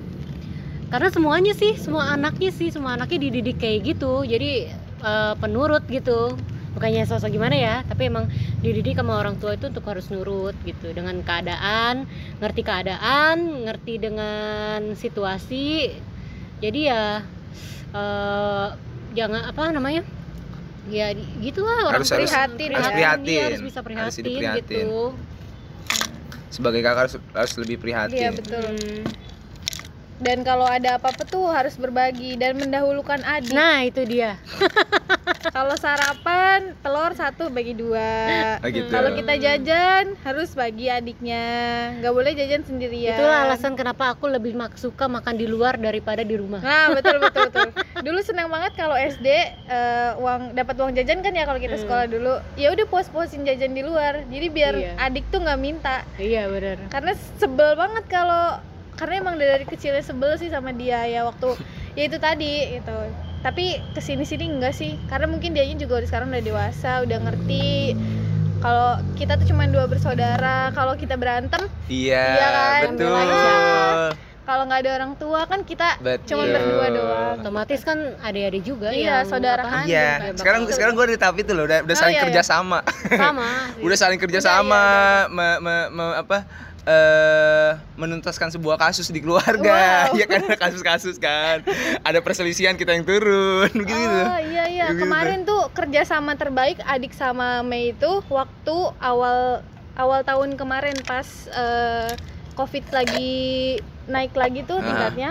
[0.90, 4.22] karena semuanya sih semua anaknya sih semua anaknya dididik kayak gitu.
[4.22, 4.70] Jadi
[5.02, 6.38] eh, penurut gitu.
[6.74, 8.26] Bukannya sosok gimana ya tapi emang
[8.58, 10.94] dididik sama orang tua itu untuk harus nurut gitu.
[10.94, 12.06] Dengan keadaan
[12.38, 15.94] ngerti keadaan ngerti dengan situasi
[16.64, 17.02] jadi ya
[17.92, 18.66] eh,
[19.12, 20.02] jangan apa namanya
[20.84, 22.92] ya gitulah orang Harus- harus- prihatin harus ya.
[22.92, 23.24] prihatin.
[23.24, 24.80] Dia harus bisa Harus prihatin, gitu
[26.48, 29.02] sebagai kakak harus, harus lebih iya prihatin betul Hmm.
[30.24, 34.40] Dan kalau ada apa-apa tuh harus berbagi dan mendahulukan adik nah itu dia
[35.56, 38.02] kalau sarapan telur satu bagi dua
[38.64, 38.88] Oh, gitu.
[38.88, 41.44] kalau kita jajan harus bagi adiknya
[42.00, 46.22] nggak boleh jajan sendirian Itulah alasan kenapa aku lebih mak- suka makan di luar daripada
[46.22, 46.58] di rumah.
[46.58, 47.68] Nah betul betul betul.
[48.00, 51.84] Dulu senang banget kalau SD eh, uang dapat uang jajan kan ya kalau kita Hmm.
[51.84, 52.34] sekolah dulu.
[52.54, 54.24] Ya udah puas-puasin jajan di luar.
[54.24, 54.92] Jadi biar Iya.
[54.98, 56.00] adik tuh nggak minta.
[56.16, 56.78] Iya benar.
[56.88, 58.56] Karena sebel banget kalau
[58.94, 61.54] karena emang dari kecilnya sebel sih sama dia ya waktu
[61.92, 62.96] ya itu tadi gitu
[63.40, 67.18] tapi ke sini sini enggak sih karena mungkin dia juga udah sekarang udah dewasa udah
[67.20, 67.92] ngerti
[68.58, 73.12] kalau kita tuh cuma dua bersaudara kalau kita berantem Iya, Iya kan, betul.
[74.44, 79.20] kalau nggak ada orang tua kan kita cuma berdua doang otomatis kan adik-adik juga Iya,
[79.20, 79.84] yang saudara kan.
[79.84, 82.40] Iya, bakal- sekarang sekarang gue di tahap itu loh, udah, udah Oh, saling iya, kerja
[82.40, 82.44] iya.
[82.46, 82.78] sama.
[83.10, 83.48] sama
[83.84, 86.38] udah saling kerja Udah, iya, sama udah, me- me- me- apa
[86.84, 90.08] eh menuntaskan sebuah kasus di keluarga.
[90.08, 90.16] Wow.
[90.20, 90.44] ya kan?
[90.44, 91.64] Ada kasus-kasus kan.
[92.00, 93.72] Ada perselisihan kita yang turun.
[93.80, 93.96] Begitu.
[93.96, 94.86] Gitu Oh iya iya.
[94.88, 95.00] Begitu.
[95.02, 99.64] kemarin tuh kerjasama terbaik adik sama Mei itu waktu awal
[99.94, 102.12] awal tahun kemarin pas eh,
[102.52, 103.32] covid lagi
[104.04, 104.84] naik lagi tuh Ah.
[104.84, 105.30] tingkatnya.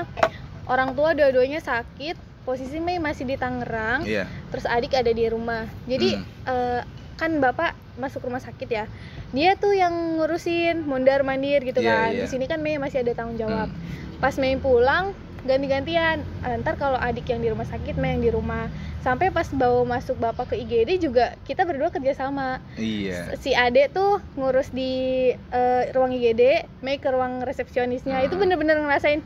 [0.63, 2.17] Orang tua dua-duanya sakit.
[2.43, 4.03] Posisi Mei masih di Tangerang.
[4.03, 4.25] Iya.
[4.49, 5.69] Terus adik ada di rumah.
[5.85, 6.25] Jadi Hmm.
[6.43, 6.81] eh,
[7.13, 8.85] kan bapak masuk rumah sakit ya.
[9.29, 12.09] Dia tuh yang ngurusin mondar mandir gitu Iya, kan.
[12.11, 12.21] iya.
[12.21, 13.67] di sini kan Mei masih ada tanggung jawab.
[13.67, 13.81] Hmm.
[14.17, 15.11] pas Mei pulang
[15.43, 16.23] ganti-gantian.
[16.41, 18.71] Eh, ntar kalau adik yang di rumah sakit Mei yang di rumah.
[18.99, 23.91] Sampai pas bawa masuk bapak ke IGD juga kita berdua kerja sama iya si Ade
[23.91, 24.91] tuh ngurus di
[25.35, 26.41] eh, ruang IGD
[26.79, 28.23] Mei ke ruang resepsionisnya.
[28.23, 28.47] Itu Hmm.
[28.47, 29.19] bener-bener ngerasain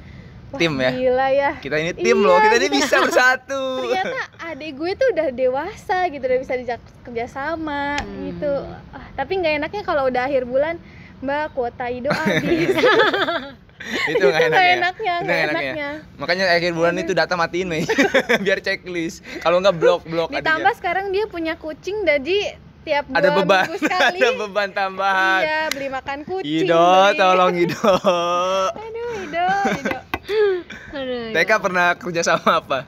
[0.47, 0.91] Wah, Tim ya?
[0.93, 1.51] gila ya.
[1.57, 3.61] Kita ini tim Iya, loh kita ini bisa bersatu.
[3.83, 8.15] Ternyata adik gue tuh udah dewasa gitu udah bisa dijak kerja sama Hmm.
[8.25, 8.53] gitu.
[8.89, 10.79] Ah, tapi nggak enaknya kalau udah akhir bulan
[11.17, 12.71] mbak kuota ido habis.
[14.07, 14.71] Itu nggak enaknya.
[14.73, 15.43] enaknya Itu enaknya.
[15.43, 15.89] enaknya.
[16.15, 17.83] Makanya akhir bulan itu data matiin nih.
[18.45, 19.27] Biar checklist.
[19.39, 23.63] Kalau nggak blok blok ditambah sekarang dia punya kucing jadi tiap dua ada beban.
[23.65, 24.17] minggu sekali.
[24.17, 25.41] Ada beban tambahan.
[25.41, 27.91] Iya beli makan kucing Ido beli- tolong Ido.
[28.71, 29.97] Aduh Ido Ido
[30.93, 31.57] Aduh, TK ya.
[31.59, 32.79] pernah kerja sama apa?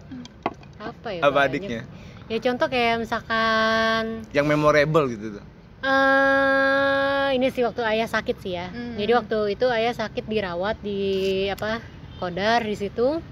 [0.79, 1.49] Apa ya apa banyak.
[1.51, 1.81] adiknya?
[2.29, 5.45] Ya contoh kayak misalkan yang memorable gitu tuh.
[5.79, 8.67] Eh ini sih waktu ayah sakit sih ya.
[8.69, 8.99] Hmm.
[8.99, 11.79] jadi waktu itu ayah sakit dirawat di apa
[12.19, 13.23] kodar di situ.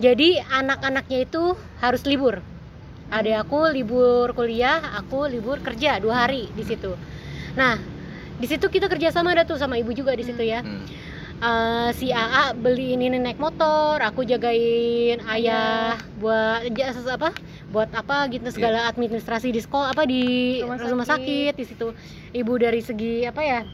[0.00, 1.54] Jadi anak-anaknya itu
[1.84, 2.40] harus libur.
[3.12, 6.96] Ada aku libur kuliah aku libur kerja dua hari di situ.
[7.54, 7.76] Nah
[8.40, 10.64] di situ kita kerjasama ada tuh sama ibu juga di situ ya.
[10.64, 10.88] Hmm.
[11.40, 17.32] Eh, si AA beli ini naik motor, aku jagain ayah buat jasa apa?
[17.72, 21.16] Buat apa gitu segala administrasi di sekolah apa di Rumah rumah, sakit.
[21.16, 21.52] sakit.
[21.56, 21.88] di situ.
[22.36, 23.64] Ibu dari segi apa ya?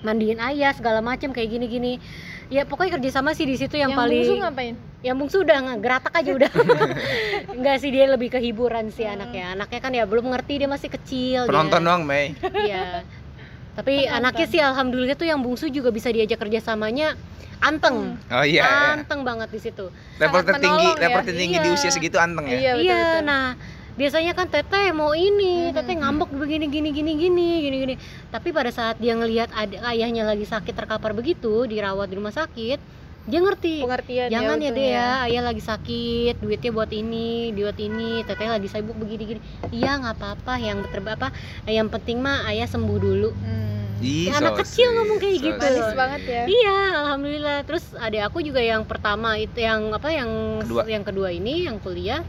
[0.00, 2.00] Mandiin ayah segala macem kayak gini-gini.
[2.48, 5.80] Ya pokoknya kerjasama sih di situ yang, yang paling bungsu ngapain yang bungsu udah nggak
[5.80, 6.50] geratak aja udah
[7.56, 9.16] enggak sih dia lebih ke hiburan sih Hmm.
[9.16, 11.88] anaknya anaknya kan ya belum ngerti dia masih kecil penonton dia.
[11.88, 13.00] doang Mei Iya.
[13.74, 17.18] Tapi anaknya sih alhamdulillah tuh yang bungsu juga bisa diajak kerjasamanya
[17.58, 18.14] anteng.
[18.30, 18.94] oh iya, iya.
[18.94, 19.90] Anteng banget di situ.
[20.16, 21.00] level tertinggi ya.
[21.00, 21.74] level tertinggi di Iya.
[21.74, 23.20] usia segitu anteng ya iya betul, iya, betul.
[23.24, 23.44] nah
[23.94, 25.74] biasanya kan teteh mau ini, Mhm.
[25.74, 27.94] teteh ngambek begini gini gini gini gini gini.
[28.26, 29.54] Tapi pada saat dia ngelihat
[29.86, 32.78] ayahnya lagi sakit terkapar begitu, dirawat di rumah sakit,
[33.24, 33.74] dia ngerti.
[33.80, 34.76] pengertian Jangan ya untungnya.
[34.76, 39.40] deh ya, ayah lagi sakit, duitnya buat ini, buat ini, teteh lagi sibuk begini gini.
[39.70, 41.28] Iya nggak apa-apa, yang terba apa,
[41.64, 43.30] yang penting mah ayah sembuh dulu.
[43.32, 43.72] Hmm.
[43.98, 45.64] Ih, Ya, anak so kecil sweet, ngomong kayak so gitu.
[45.64, 47.58] manis banget ya Iya, alhamdulillah.
[47.64, 50.82] Terus adik aku juga yang pertama itu yang apa yang Kedua.
[50.84, 52.20] yang kedua ini yang kuliah.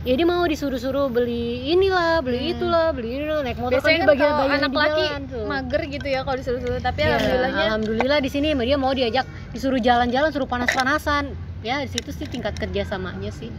[0.00, 2.52] Ya dia mau disuruh-suruh beli inilah, beli Hmm.
[2.56, 5.44] itulah, beli ini lho, naik motor biasanya kan bagian bagian anak di laki jalan tuh.
[5.44, 9.76] mager gitu ya kalau disuruh-suruh tapi Ya, alhamdulillahnya alhamdulillah di sini dia mau diajak disuruh
[9.76, 11.36] jalan-jalan, suruh panas-panasan.
[11.60, 13.52] Ya, di situ sih tingkat kerjasamanya sih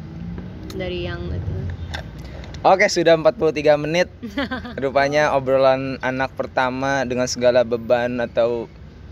[0.73, 1.53] dari yang itu.
[2.63, 4.09] Oke, sudah 43 menit.
[4.81, 8.65] Rupanya obrolan anak pertama dengan segala beban atau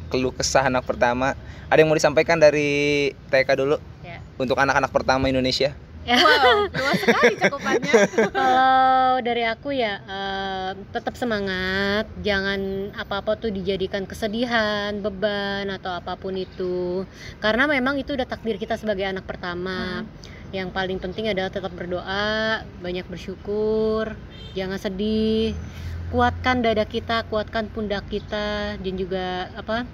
[0.09, 1.37] keluh kesah anak pertama.
[1.69, 2.69] Ada yang mau disampaikan dari
[3.29, 4.17] TK dulu Ya.
[4.35, 5.77] untuk anak-anak pertama Indonesia?
[6.25, 7.93] wow luas sekali cakupannya
[8.37, 16.17] Kalau dari aku ya eh, tetap semangat, jangan apa-apa tuh dijadikan kesedihan, beban atau apa
[16.17, 17.05] pun itu.
[17.43, 20.07] Karena memang itu udah takdir kita sebagai anak pertama.
[20.49, 24.17] Yang paling penting adalah tetap berdoa, banyak bersyukur,
[24.57, 25.53] jangan sedih.
[26.09, 29.85] Kuatkan dada kita, kuatkan pundak kita dan juga apa?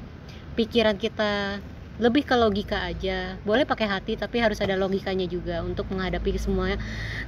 [0.55, 1.59] pikiran kita.
[1.95, 3.39] Lebih ke logika aja.
[3.47, 6.75] Boleh pakai hati tapi harus ada logikanya juga untuk menghadapi semua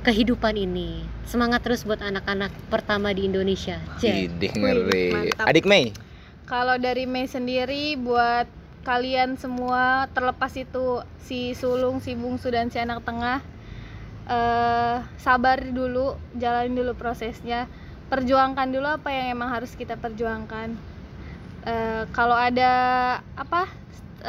[0.03, 1.07] kehidupan ini.
[1.24, 3.80] Semangat terus buat anak-anak pertama di Indonesia.
[4.03, 5.34] Idih ngeri.
[5.39, 5.95] Adik Mei,
[6.45, 8.47] kalau dari Mei sendiri buat
[8.84, 13.43] kalian semua terlepas itu si sulung si bungsu dan si anak tengah
[14.28, 17.68] eh sabar dulu jalanin dulu prosesnya
[18.07, 20.76] perjuangkan dulu apa yang emang harus kita perjuangkan
[21.68, 22.72] Eh, kalau ada
[23.36, 23.68] apa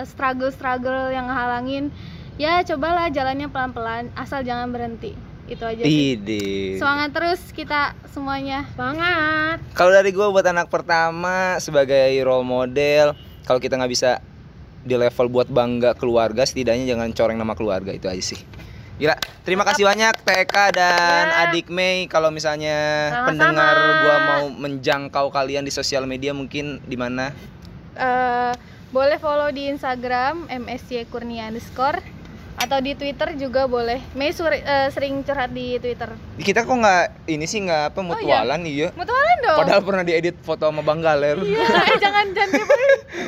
[0.04, 1.90] struggle struggle yang ngehalangin
[2.38, 5.12] ya cobalah jalannya pelan pelan asal jangan berhenti
[5.48, 9.58] itu aja sih semangat terus kita semuanya Semangat.
[9.72, 13.16] Kalau dari gue buat anak pertama sebagai role model,
[13.48, 14.20] kalau kita nggak bisa
[14.84, 18.40] di level buat bangga keluarga setidaknya jangan coreng nama keluarga itu aja sih
[18.98, 19.14] Gila,
[19.46, 21.46] terima kasih banyak TK dan Ya.
[21.46, 23.26] Adik Mei kalau misalnya Sama-sama.
[23.30, 27.30] pendengar gua mau menjangkau kalian di sosial media mungkin di mana?
[27.94, 28.52] Eh,
[28.88, 32.00] boleh follow di Instagram MSY Kurnia underscore
[32.58, 34.02] atau di Twitter juga boleh.
[34.18, 36.10] Mei suri- eh, sering curhat di Twitter.
[36.42, 38.90] Kita kok nggak ini sih nggak apa mutualan iya.
[38.98, 39.58] Mutualan dong.
[39.62, 41.38] Padahal pernah diedit foto sama Bang Galer.
[41.38, 41.62] Iya,
[41.94, 42.58] eh jangan jangan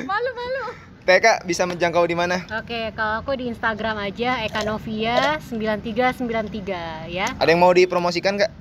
[0.03, 0.65] malu malu.
[1.01, 2.45] TK bisa menjangkau di mana?
[2.61, 7.27] Oke, kalau aku di Instagram aja Ekanovia 9393 ya.
[7.35, 8.53] Ada yang mau dipromosikan nggak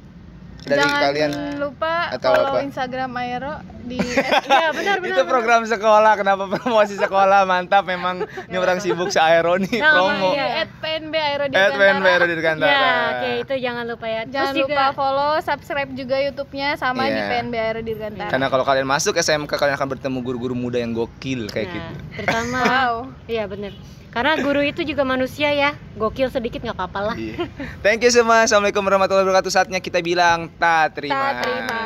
[0.69, 1.31] dari jangan kalian?
[1.57, 2.59] lupa Atau follow apa?
[2.61, 3.97] Instagram Aero di
[4.49, 5.17] Ya, benar benar.
[5.17, 7.43] Itu program sekolah, kenapa promosi sekolah?
[7.43, 10.29] Mantap memang ini orang sibuk se-aero nih Nah, promo.
[10.31, 10.61] iya.
[10.61, 12.69] at PNB Aero di Edwin Vero di Dirgantara.
[12.69, 14.21] Ya, oke itu jangan lupa ya.
[14.23, 17.27] Jangan Terus lupa juga follow, subscribe juga YouTube-nya sama di Iya.
[17.27, 18.29] PNB Aero Dirgantara.
[18.29, 21.93] Karena kalau kalian masuk SMK kalian akan bertemu guru-guru muda yang gokil kayak nah, gitu.
[22.15, 22.93] terutama Wow.
[23.25, 23.73] Iya bener
[24.09, 27.45] Karena guru itu juga manusia ya Gokil sedikit nggak apa-apa lah Iya.
[27.85, 28.45] Thank you semua.
[28.45, 29.51] Assalamualaikum warahmatullahi wabarakatuh.
[29.53, 31.13] Saatnya kita bilang tak terima.
[31.13, 31.79] Tak terima.